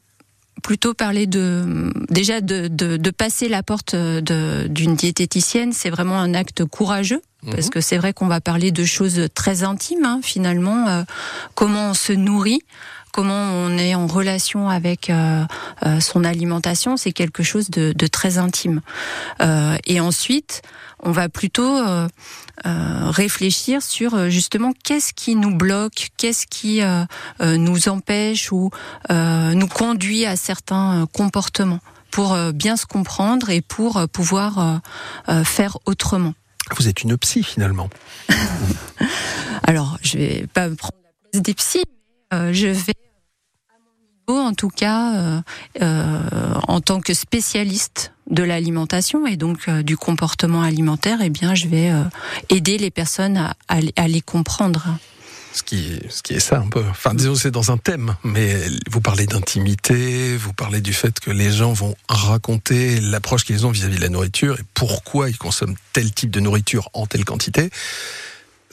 plutôt 0.61 0.93
parler 0.93 1.25
de 1.25 1.91
déjà 2.11 2.39
de, 2.39 2.67
de, 2.67 2.95
de 2.97 3.09
passer 3.09 3.49
la 3.49 3.63
porte 3.63 3.95
de- 3.95 4.67
d'une 4.67 4.93
diététicienne, 4.95 5.73
c'est 5.73 5.89
vraiment 5.89 6.19
un 6.19 6.35
acte 6.35 6.63
courageux. 6.65 7.21
Parce 7.49 7.71
que 7.71 7.81
c'est 7.81 7.97
vrai 7.97 8.13
qu'on 8.13 8.27
va 8.27 8.39
parler 8.39 8.69
de 8.69 8.85
choses 8.85 9.19
très 9.33 9.63
intimes, 9.63 10.05
hein, 10.05 10.19
finalement, 10.21 10.87
euh, 10.89 11.01
comment 11.55 11.89
on 11.89 11.93
se 11.95 12.13
nourrit, 12.13 12.61
comment 13.11 13.53
on 13.53 13.77
est 13.77 13.95
en 13.95 14.07
relation 14.07 14.69
avec 14.69 15.09
euh, 15.09 15.43
euh, 15.85 15.99
son 15.99 16.23
alimentation, 16.23 16.97
c'est 16.97 17.11
quelque 17.11 17.43
chose 17.43 17.69
de, 17.69 17.93
de 17.93 18.07
très 18.07 18.37
intime. 18.37 18.81
Euh, 19.41 19.75
et 19.85 19.99
ensuite, 19.99 20.61
on 21.03 21.11
va 21.11 21.29
plutôt 21.29 21.77
euh, 21.77 22.07
euh, 22.65 23.09
réfléchir 23.09 23.81
sur 23.81 24.29
justement 24.29 24.73
qu'est-ce 24.83 25.13
qui 25.13 25.35
nous 25.35 25.55
bloque, 25.55 26.09
qu'est-ce 26.17 26.47
qui 26.47 26.81
euh, 26.81 27.03
euh, 27.41 27.57
nous 27.57 27.89
empêche 27.89 28.51
ou 28.51 28.69
euh, 29.09 29.53
nous 29.53 29.67
conduit 29.67 30.25
à 30.25 30.35
certains 30.35 31.07
comportements 31.13 31.79
pour 32.11 32.35
bien 32.53 32.75
se 32.75 32.85
comprendre 32.85 33.49
et 33.51 33.61
pour 33.61 34.05
pouvoir 34.09 34.81
faire 35.45 35.77
autrement. 35.85 36.33
Vous 36.75 36.89
êtes 36.89 37.03
une 37.03 37.17
psy 37.17 37.41
finalement. 37.41 37.89
Alors, 39.63 39.97
je 40.01 40.17
vais 40.17 40.47
pas 40.53 40.69
prendre 40.69 40.97
la 41.03 41.29
place 41.31 41.41
des 41.41 41.53
psys, 41.53 41.85
je 42.31 42.67
vais 42.67 42.93
en 44.39 44.53
tout 44.53 44.69
cas, 44.69 45.15
euh, 45.15 45.41
euh, 45.81 46.53
en 46.67 46.81
tant 46.81 47.01
que 47.01 47.13
spécialiste 47.13 48.13
de 48.29 48.43
l'alimentation 48.43 49.27
et 49.27 49.35
donc 49.35 49.67
euh, 49.67 49.83
du 49.83 49.97
comportement 49.97 50.61
alimentaire, 50.61 51.19
eh 51.21 51.29
bien, 51.29 51.55
je 51.55 51.67
vais 51.67 51.89
euh, 51.91 52.03
aider 52.49 52.77
les 52.77 52.91
personnes 52.91 53.53
à, 53.67 54.07
les 54.07 54.21
comprendre. 54.21 54.97
Ce 55.53 55.63
qui, 55.63 55.95
est, 55.95 56.09
ce 56.09 56.23
qui 56.23 56.33
est 56.33 56.39
ça 56.39 56.59
un 56.59 56.69
peu. 56.69 56.83
Enfin, 56.89 57.13
disons, 57.13 57.35
c'est 57.35 57.51
dans 57.51 57.71
un 57.71 57.77
thème, 57.77 58.15
mais 58.23 58.55
vous 58.89 59.01
parlez 59.01 59.25
d'intimité, 59.25 60.37
vous 60.37 60.53
parlez 60.53 60.79
du 60.79 60.93
fait 60.93 61.19
que 61.19 61.29
les 61.29 61.51
gens 61.51 61.73
vont 61.73 61.93
raconter 62.07 63.01
l'approche 63.01 63.43
qu'ils 63.43 63.65
ont 63.65 63.71
vis-à-vis 63.71 63.97
de 63.97 64.01
la 64.01 64.07
nourriture 64.07 64.57
et 64.57 64.63
pourquoi 64.73 65.29
ils 65.29 65.37
consomment 65.37 65.75
tel 65.91 66.13
type 66.13 66.31
de 66.31 66.39
nourriture 66.39 66.89
en 66.93 67.05
telle 67.05 67.25
quantité. 67.25 67.69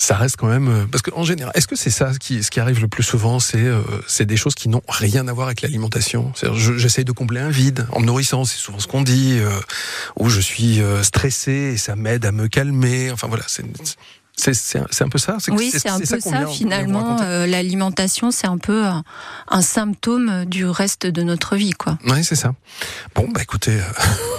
Ça 0.00 0.16
reste 0.16 0.36
quand 0.36 0.46
même 0.46 0.68
euh, 0.68 0.86
parce 0.90 1.02
qu'en 1.02 1.24
général, 1.24 1.52
est-ce 1.56 1.66
que 1.66 1.74
c'est 1.74 1.90
ça 1.90 2.12
qui, 2.18 2.44
ce 2.44 2.52
qui 2.52 2.60
arrive 2.60 2.80
le 2.80 2.86
plus 2.86 3.02
souvent, 3.02 3.40
c'est 3.40 3.58
euh, 3.58 3.82
c'est 4.06 4.26
des 4.26 4.36
choses 4.36 4.54
qui 4.54 4.68
n'ont 4.68 4.82
rien 4.88 5.26
à 5.26 5.32
voir 5.32 5.48
avec 5.48 5.60
l'alimentation? 5.60 6.32
J'essaye 6.54 7.04
de 7.04 7.10
combler 7.10 7.40
un 7.40 7.50
vide 7.50 7.84
en 7.90 8.00
me 8.00 8.06
nourrissant, 8.06 8.44
c'est 8.44 8.58
souvent 8.58 8.78
ce 8.78 8.86
qu'on 8.86 9.02
dit, 9.02 9.38
euh, 9.40 9.50
ou 10.16 10.28
je 10.30 10.40
suis 10.40 10.80
euh, 10.80 11.02
stressé 11.02 11.52
et 11.74 11.76
ça 11.76 11.96
m'aide 11.96 12.24
à 12.24 12.32
me 12.32 12.46
calmer. 12.46 13.10
Enfin 13.10 13.26
voilà, 13.26 13.42
c'est 13.48 13.64
c'est 14.38 14.78
un, 15.02 15.08
peu 15.08 15.18
ça. 15.18 15.36
Oui, 15.48 15.70
c'est 15.72 15.88
un 15.88 15.98
peu 15.98 16.04
ça 16.20 16.46
finalement. 16.46 17.20
euh, 17.20 17.46
L'alimentation, 17.46 18.30
c'est 18.30 18.46
un 18.46 18.56
peu 18.58 18.84
un, 18.86 19.02
un 19.48 19.62
symptôme 19.62 20.44
du 20.44 20.64
reste 20.64 21.06
de 21.06 21.22
notre 21.22 21.56
vie, 21.56 21.72
quoi. 21.72 21.98
Oui, 22.06 22.22
c'est 22.22 22.36
ça. 22.36 22.54
Bon, 23.16 23.26
bah 23.34 23.42
écoutez, 23.42 23.72
euh, 23.72 23.82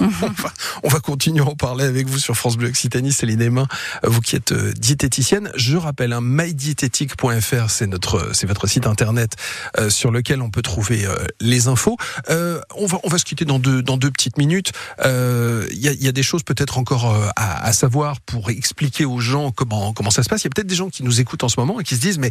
on, 0.00 0.06
va, 0.08 0.52
on 0.84 0.88
va 0.88 1.00
continuer 1.00 1.42
à 1.42 1.46
en 1.46 1.54
parler 1.54 1.84
avec 1.84 2.08
vous 2.08 2.18
sur 2.18 2.34
France 2.34 2.56
Bleu 2.56 2.68
Occitanie, 2.68 3.12
Céline 3.12 3.42
Aymin, 3.42 3.66
euh, 4.04 4.08
vous 4.08 4.20
qui 4.22 4.36
êtes 4.36 4.52
euh, 4.52 4.72
diététicienne. 4.72 5.50
Je 5.54 5.76
rappelle, 5.76 6.12
hein, 6.14 6.20
mydiététique.fr, 6.22 7.68
c'est 7.70 7.86
notre, 7.86 8.34
c'est 8.34 8.46
votre 8.46 8.66
site 8.66 8.86
internet 8.86 9.36
euh, 9.78 9.90
sur 9.90 10.10
lequel 10.10 10.40
on 10.42 10.50
peut 10.50 10.62
trouver 10.62 11.04
euh, 11.06 11.14
les 11.40 11.68
infos. 11.68 11.96
Euh, 12.30 12.60
on 12.76 12.86
va, 12.86 12.98
on 13.04 13.08
va 13.08 13.18
se 13.18 13.24
quitter 13.24 13.44
dans 13.44 13.58
deux, 13.58 13.82
dans 13.82 13.96
deux 13.96 14.10
petites 14.10 14.38
minutes. 14.38 14.72
Euh, 15.04 15.66
Il 15.72 15.78
y, 15.78 16.04
y 16.04 16.08
a 16.08 16.12
des 16.12 16.22
choses 16.22 16.42
peut-être 16.42 16.78
encore 16.78 17.12
euh, 17.14 17.28
à, 17.36 17.64
à 17.64 17.72
savoir 17.72 18.20
pour 18.20 18.50
expliquer 18.50 19.04
aux 19.04 19.20
gens 19.20 19.50
comment, 19.50 19.89
comment 19.92 20.10
ça 20.10 20.22
se 20.22 20.28
passe. 20.28 20.42
Il 20.42 20.46
y 20.46 20.48
a 20.48 20.50
peut-être 20.50 20.66
des 20.66 20.74
gens 20.74 20.88
qui 20.88 21.02
nous 21.02 21.20
écoutent 21.20 21.44
en 21.44 21.48
ce 21.48 21.58
moment 21.58 21.80
et 21.80 21.84
qui 21.84 21.96
se 21.96 22.00
disent, 22.00 22.18
mais 22.18 22.30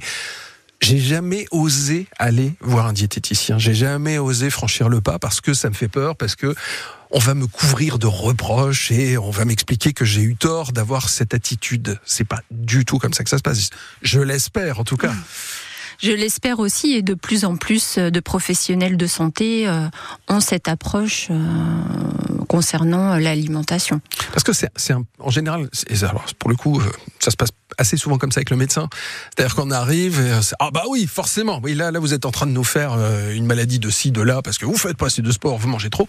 j'ai 0.82 1.00
jamais 1.00 1.45
osé 1.52 2.08
aller 2.17 2.54
voir 2.62 2.88
un 2.88 2.93
diététicien. 2.93 3.58
J'ai 3.58 3.74
jamais 3.74 4.17
osé 4.17 4.50
franchir 4.50 4.89
le 4.89 5.02
pas 5.02 5.19
parce 5.19 5.41
que 5.41 5.54
ça 5.54 5.69
me 5.69 5.74
fait 5.74 5.89
peur, 5.89 6.15
parce 6.15 6.36
que 6.36 6.56
on 7.12 7.19
va 7.19 7.34
me 7.34 7.48
couvrir 7.48 7.98
de 7.98 8.08
reproches 8.08 8.91
et 8.91 9.17
on 9.17 9.32
va 9.32 9.43
m'expliquer 9.43 9.93
que 9.93 10.06
j'ai 10.06 10.22
eu 10.22 10.36
tort 10.36 10.72
d'avoir 10.72 11.10
cette 11.10 11.34
attitude. 11.34 12.00
C'est 12.06 12.28
pas 12.28 12.41
du 12.52 12.86
tout 12.86 13.00
comme 13.00 13.13
ça 13.13 13.24
que 13.24 13.30
ça 13.30 13.38
se 13.38 13.43
passe. 13.43 13.69
Je 14.04 14.19
l'espère, 14.19 14.80
en 14.80 14.84
tout 14.84 14.98
cas. 14.98 15.13
Je 16.01 16.12
l'espère 16.12 16.59
aussi, 16.59 16.93
et 16.93 17.01
de 17.01 17.13
plus 17.13 17.45
en 17.45 17.57
plus 17.57 17.97
de 17.97 18.19
professionnels 18.19 18.97
de 18.97 19.07
santé 19.07 19.67
euh, 19.67 19.88
ont 20.29 20.39
cette 20.39 20.67
approche 20.67 21.27
euh, 21.29 21.35
concernant 22.47 23.17
l'alimentation. 23.17 24.01
Parce 24.31 24.43
que 24.43 24.53
c'est, 24.53 24.69
en 25.19 25.29
général, 25.29 25.69
alors, 26.01 26.25
pour 26.39 26.49
le 26.49 26.55
coup, 26.55 26.79
euh, 26.79 26.83
ça 27.19 27.31
se 27.31 27.35
passe 27.35 27.49
assez 27.77 27.97
souvent 27.97 28.17
comme 28.17 28.31
ça 28.31 28.39
avec 28.39 28.49
le 28.49 28.57
médecin. 28.57 28.89
C'est-à-dire 29.35 29.55
qu'on 29.55 29.71
arrive 29.71 30.19
et 30.19 30.31
euh, 30.31 30.41
ah 30.59 30.69
bah 30.73 30.83
oui, 30.89 31.07
forcément, 31.07 31.59
oui 31.63 31.75
là, 31.75 31.91
là 31.91 31.99
vous 31.99 32.13
êtes 32.13 32.25
en 32.25 32.31
train 32.31 32.47
de 32.47 32.51
nous 32.51 32.63
faire 32.63 32.93
euh, 32.93 33.33
une 33.33 33.45
maladie 33.45 33.79
de 33.79 33.89
ci, 33.89 34.12
de 34.12 34.21
là, 34.21 34.41
parce 34.41 34.57
que 34.57 34.65
vous 34.65 34.77
faites 34.77 34.97
pas 34.97 35.07
assez 35.07 35.21
de 35.21 35.31
sport, 35.31 35.57
vous 35.57 35.67
mangez 35.67 35.89
trop. 35.89 36.07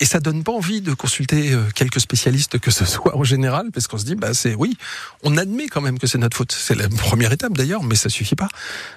Et 0.00 0.04
ça 0.04 0.20
donne 0.20 0.44
pas 0.44 0.52
envie 0.52 0.80
de 0.80 0.94
consulter 0.94 1.52
euh, 1.52 1.64
quelques 1.74 1.98
spécialistes 2.00 2.58
que 2.60 2.70
ce 2.70 2.84
soit 2.94 3.16
en 3.16 3.24
général, 3.24 3.70
parce 3.72 3.88
qu'on 3.88 3.98
se 3.98 4.04
dit, 4.04 4.14
bah 4.14 4.32
c'est 4.32 4.54
oui, 4.54 4.76
on 5.24 5.36
admet 5.36 5.66
quand 5.66 5.80
même 5.80 5.98
que 5.98 6.06
c'est 6.06 6.18
notre 6.18 6.36
faute. 6.36 6.52
C'est 6.52 6.76
la 6.76 6.88
première 6.88 7.32
étape 7.32 7.54
d'ailleurs, 7.54 7.82
mais 7.82 7.96
ça 7.96 8.08
suffit 8.08 8.36
pas. 8.36 8.48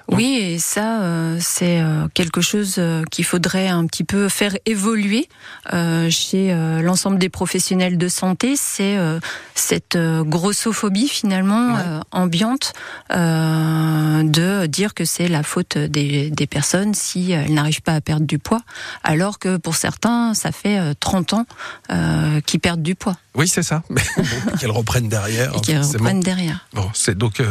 Oui, 0.08 0.38
et 0.40 0.58
ça, 0.60 1.02
euh, 1.02 1.38
c'est 1.40 1.80
euh, 1.80 2.06
quelque 2.14 2.40
chose 2.40 2.76
euh, 2.78 3.02
qu'il 3.10 3.24
faudrait 3.24 3.68
un 3.68 3.86
petit 3.86 4.04
peu 4.04 4.28
faire 4.28 4.56
évoluer 4.64 5.28
euh, 5.72 6.08
chez 6.08 6.52
euh, 6.52 6.82
l'ensemble 6.82 7.18
des 7.18 7.28
professionnels 7.28 7.98
de 7.98 8.08
santé. 8.08 8.54
C'est 8.56 8.96
euh, 8.96 9.18
cette 9.54 9.96
grossophobie 9.98 11.08
finalement 11.08 11.74
Ouais. 11.74 11.80
euh, 11.86 12.00
ambiante 12.12 12.72
euh, 13.12 14.22
de 14.22 14.66
dire 14.66 14.94
que 14.94 15.04
c'est 15.04 15.28
la 15.28 15.42
faute 15.42 15.78
des, 15.78 16.30
des 16.30 16.46
personnes 16.46 16.94
si 16.94 17.32
elles 17.32 17.52
n'arrivent 17.52 17.82
pas 17.82 17.94
à 17.94 18.00
perdre 18.00 18.26
du 18.26 18.38
poids, 18.38 18.62
alors 19.04 19.38
que 19.38 19.56
pour 19.56 19.76
certains, 19.76 20.34
ça 20.34 20.52
fait 20.52 20.91
30 21.00 21.32
ans 21.34 21.46
euh, 21.90 22.40
qu'ils 22.40 22.60
perdent 22.60 22.82
du 22.82 22.94
poids 22.94 23.16
Oui, 23.34 23.48
c'est 23.48 23.62
ça. 23.62 23.82
Mais 23.90 24.02
bon, 24.16 24.56
qu'elles 24.58 24.70
reprennent 24.70 25.08
derrière. 25.08 25.50
et 25.50 25.74
forcément. 25.74 25.82
reprennent 26.04 26.20
derrière. 26.20 26.66
Bon, 26.72 26.90
c'est 26.94 27.16
donc. 27.16 27.42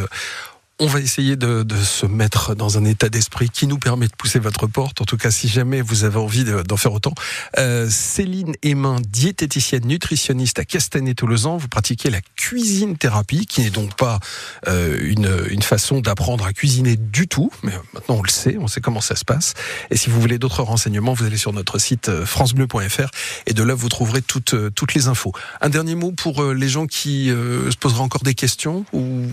On 0.84 0.88
va 0.88 1.00
essayer 1.00 1.36
de, 1.36 1.64
se 1.84 2.08
mettre 2.08 2.56
dans 2.56 2.80
un 2.80 2.86
état 2.86 3.08
d'esprit 3.08 3.52
qui 3.52 3.68
nous 3.68 3.78
permet 3.78 4.08
de 4.08 4.16
pousser 4.16 4.40
votre 4.40 4.66
porte. 4.66 5.00
En 5.00 5.06
tout 5.06 5.16
cas, 5.16 5.30
si 5.30 5.48
jamais 5.48 5.80
vous 5.80 6.06
avez 6.06 6.18
envie 6.18 6.44
d'en 6.44 6.76
faire 6.76 6.92
autant. 6.92 7.14
Euh, 7.60 7.88
Céline 7.88 8.56
Emin, 8.66 8.96
diététicienne 9.08 9.86
nutritionniste 9.86 10.58
à 10.58 10.66
Castanet-Tolosan, 10.66 11.58
vous 11.58 11.68
pratiquez 11.68 12.10
la 12.10 12.20
cuisine 12.36 12.98
thérapie, 12.98 13.46
qui 13.46 13.62
n'est 13.62 13.70
donc 13.70 13.96
pas 13.96 14.20
euh, 14.68 14.98
une, 15.04 15.62
façon 15.62 16.02
d'apprendre 16.02 16.46
à 16.46 16.52
cuisiner 16.52 16.96
du 16.96 17.28
tout, 17.28 17.52
mais 17.62 17.74
maintenant 17.94 18.16
on 18.16 18.24
le 18.24 18.30
sait, 18.30 18.58
on 18.60 18.68
sait 18.68 18.82
comment 18.82 19.02
ça 19.02 19.16
se 19.16 19.24
passe. 19.24 19.54
Et 19.92 19.98
si 19.98 20.10
vous 20.10 20.20
voulez 20.20 20.40
d'autres 20.40 20.64
renseignements, 20.64 21.14
vous 21.14 21.26
allez 21.26 21.38
sur 21.38 21.54
notre 21.54 21.78
site 21.78 22.10
euh, 22.10 22.26
francebleu.fr 22.26 23.12
et 23.46 23.54
de 23.54 23.62
là 23.62 23.76
vous 23.76 23.90
trouverez 23.90 24.24
toutes, 24.24 24.56
toutes 24.74 24.96
les 24.96 25.08
infos. 25.10 25.32
Un 25.62 25.70
dernier 25.70 25.94
mot 25.94 26.12
pour 26.12 26.44
les 26.44 26.70
gens 26.70 26.88
qui 26.88 27.28
se 27.28 27.78
poseraient 27.78 28.02
encore 28.02 28.24
des 28.24 28.34
questions 28.34 28.84
ou 28.94 29.28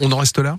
on 0.00 0.10
en 0.10 0.16
reste 0.16 0.40
là? 0.40 0.56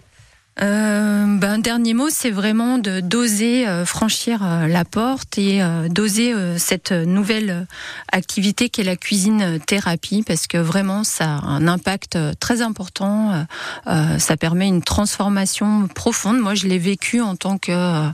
Euh, 0.60 1.38
ben, 1.38 1.52
un 1.54 1.60
dernier 1.60 1.94
mot, 1.94 2.10
c'est 2.10 2.30
vraiment 2.30 2.78
de 2.78 3.00
d'oser 3.00 3.66
euh, 3.68 3.86
franchir 3.86 4.42
euh, 4.44 4.68
la 4.68 4.84
porte 4.84 5.38
et 5.38 5.62
d'oser 5.90 6.34
cette 6.58 6.92
nouvelle 6.92 7.68
activité 8.12 8.70
qu'est 8.70 8.84
la 8.84 8.96
cuisine 8.96 9.60
thérapie, 9.66 10.24
parce 10.24 10.48
que 10.48 10.58
vraiment 10.58 11.04
ça 11.04 11.36
a 11.36 11.46
un 11.46 11.68
impact 11.68 12.18
très 12.40 12.62
important. 12.62 13.46
ça 13.86 14.38
permet 14.38 14.68
une 14.68 14.82
transformation 14.82 15.88
profonde. 15.88 16.40
Moi, 16.40 16.56
je 16.56 16.68
l'ai 16.68 16.78
vécu 16.78 17.22
en 17.22 17.36
tant 17.36 17.58
que 17.58 18.10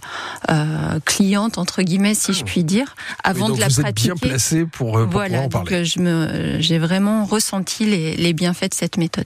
cliente 1.05 1.57
entre 1.57 1.81
guillemets, 1.81 2.15
si 2.15 2.33
je 2.33 2.43
puis 2.43 2.63
dire, 2.63 2.95
avant 3.23 3.49
de 3.49 3.59
la 3.59 3.67
vous 3.67 3.81
pratiquer. 3.81 4.11
Êtes 4.11 4.21
bien 4.21 4.29
placé 4.29 4.65
pour, 4.65 4.93
pour 4.93 5.07
voilà, 5.07 5.41
en 5.41 5.49
parler. 5.49 5.77
Donc, 5.77 5.85
je 5.85 5.99
me, 5.99 6.57
j'ai 6.59 6.77
vraiment 6.77 7.25
ressenti 7.25 7.85
les, 7.85 8.15
les 8.15 8.33
bienfaits 8.33 8.69
de 8.69 8.75
cette 8.75 8.97
méthode. 8.97 9.25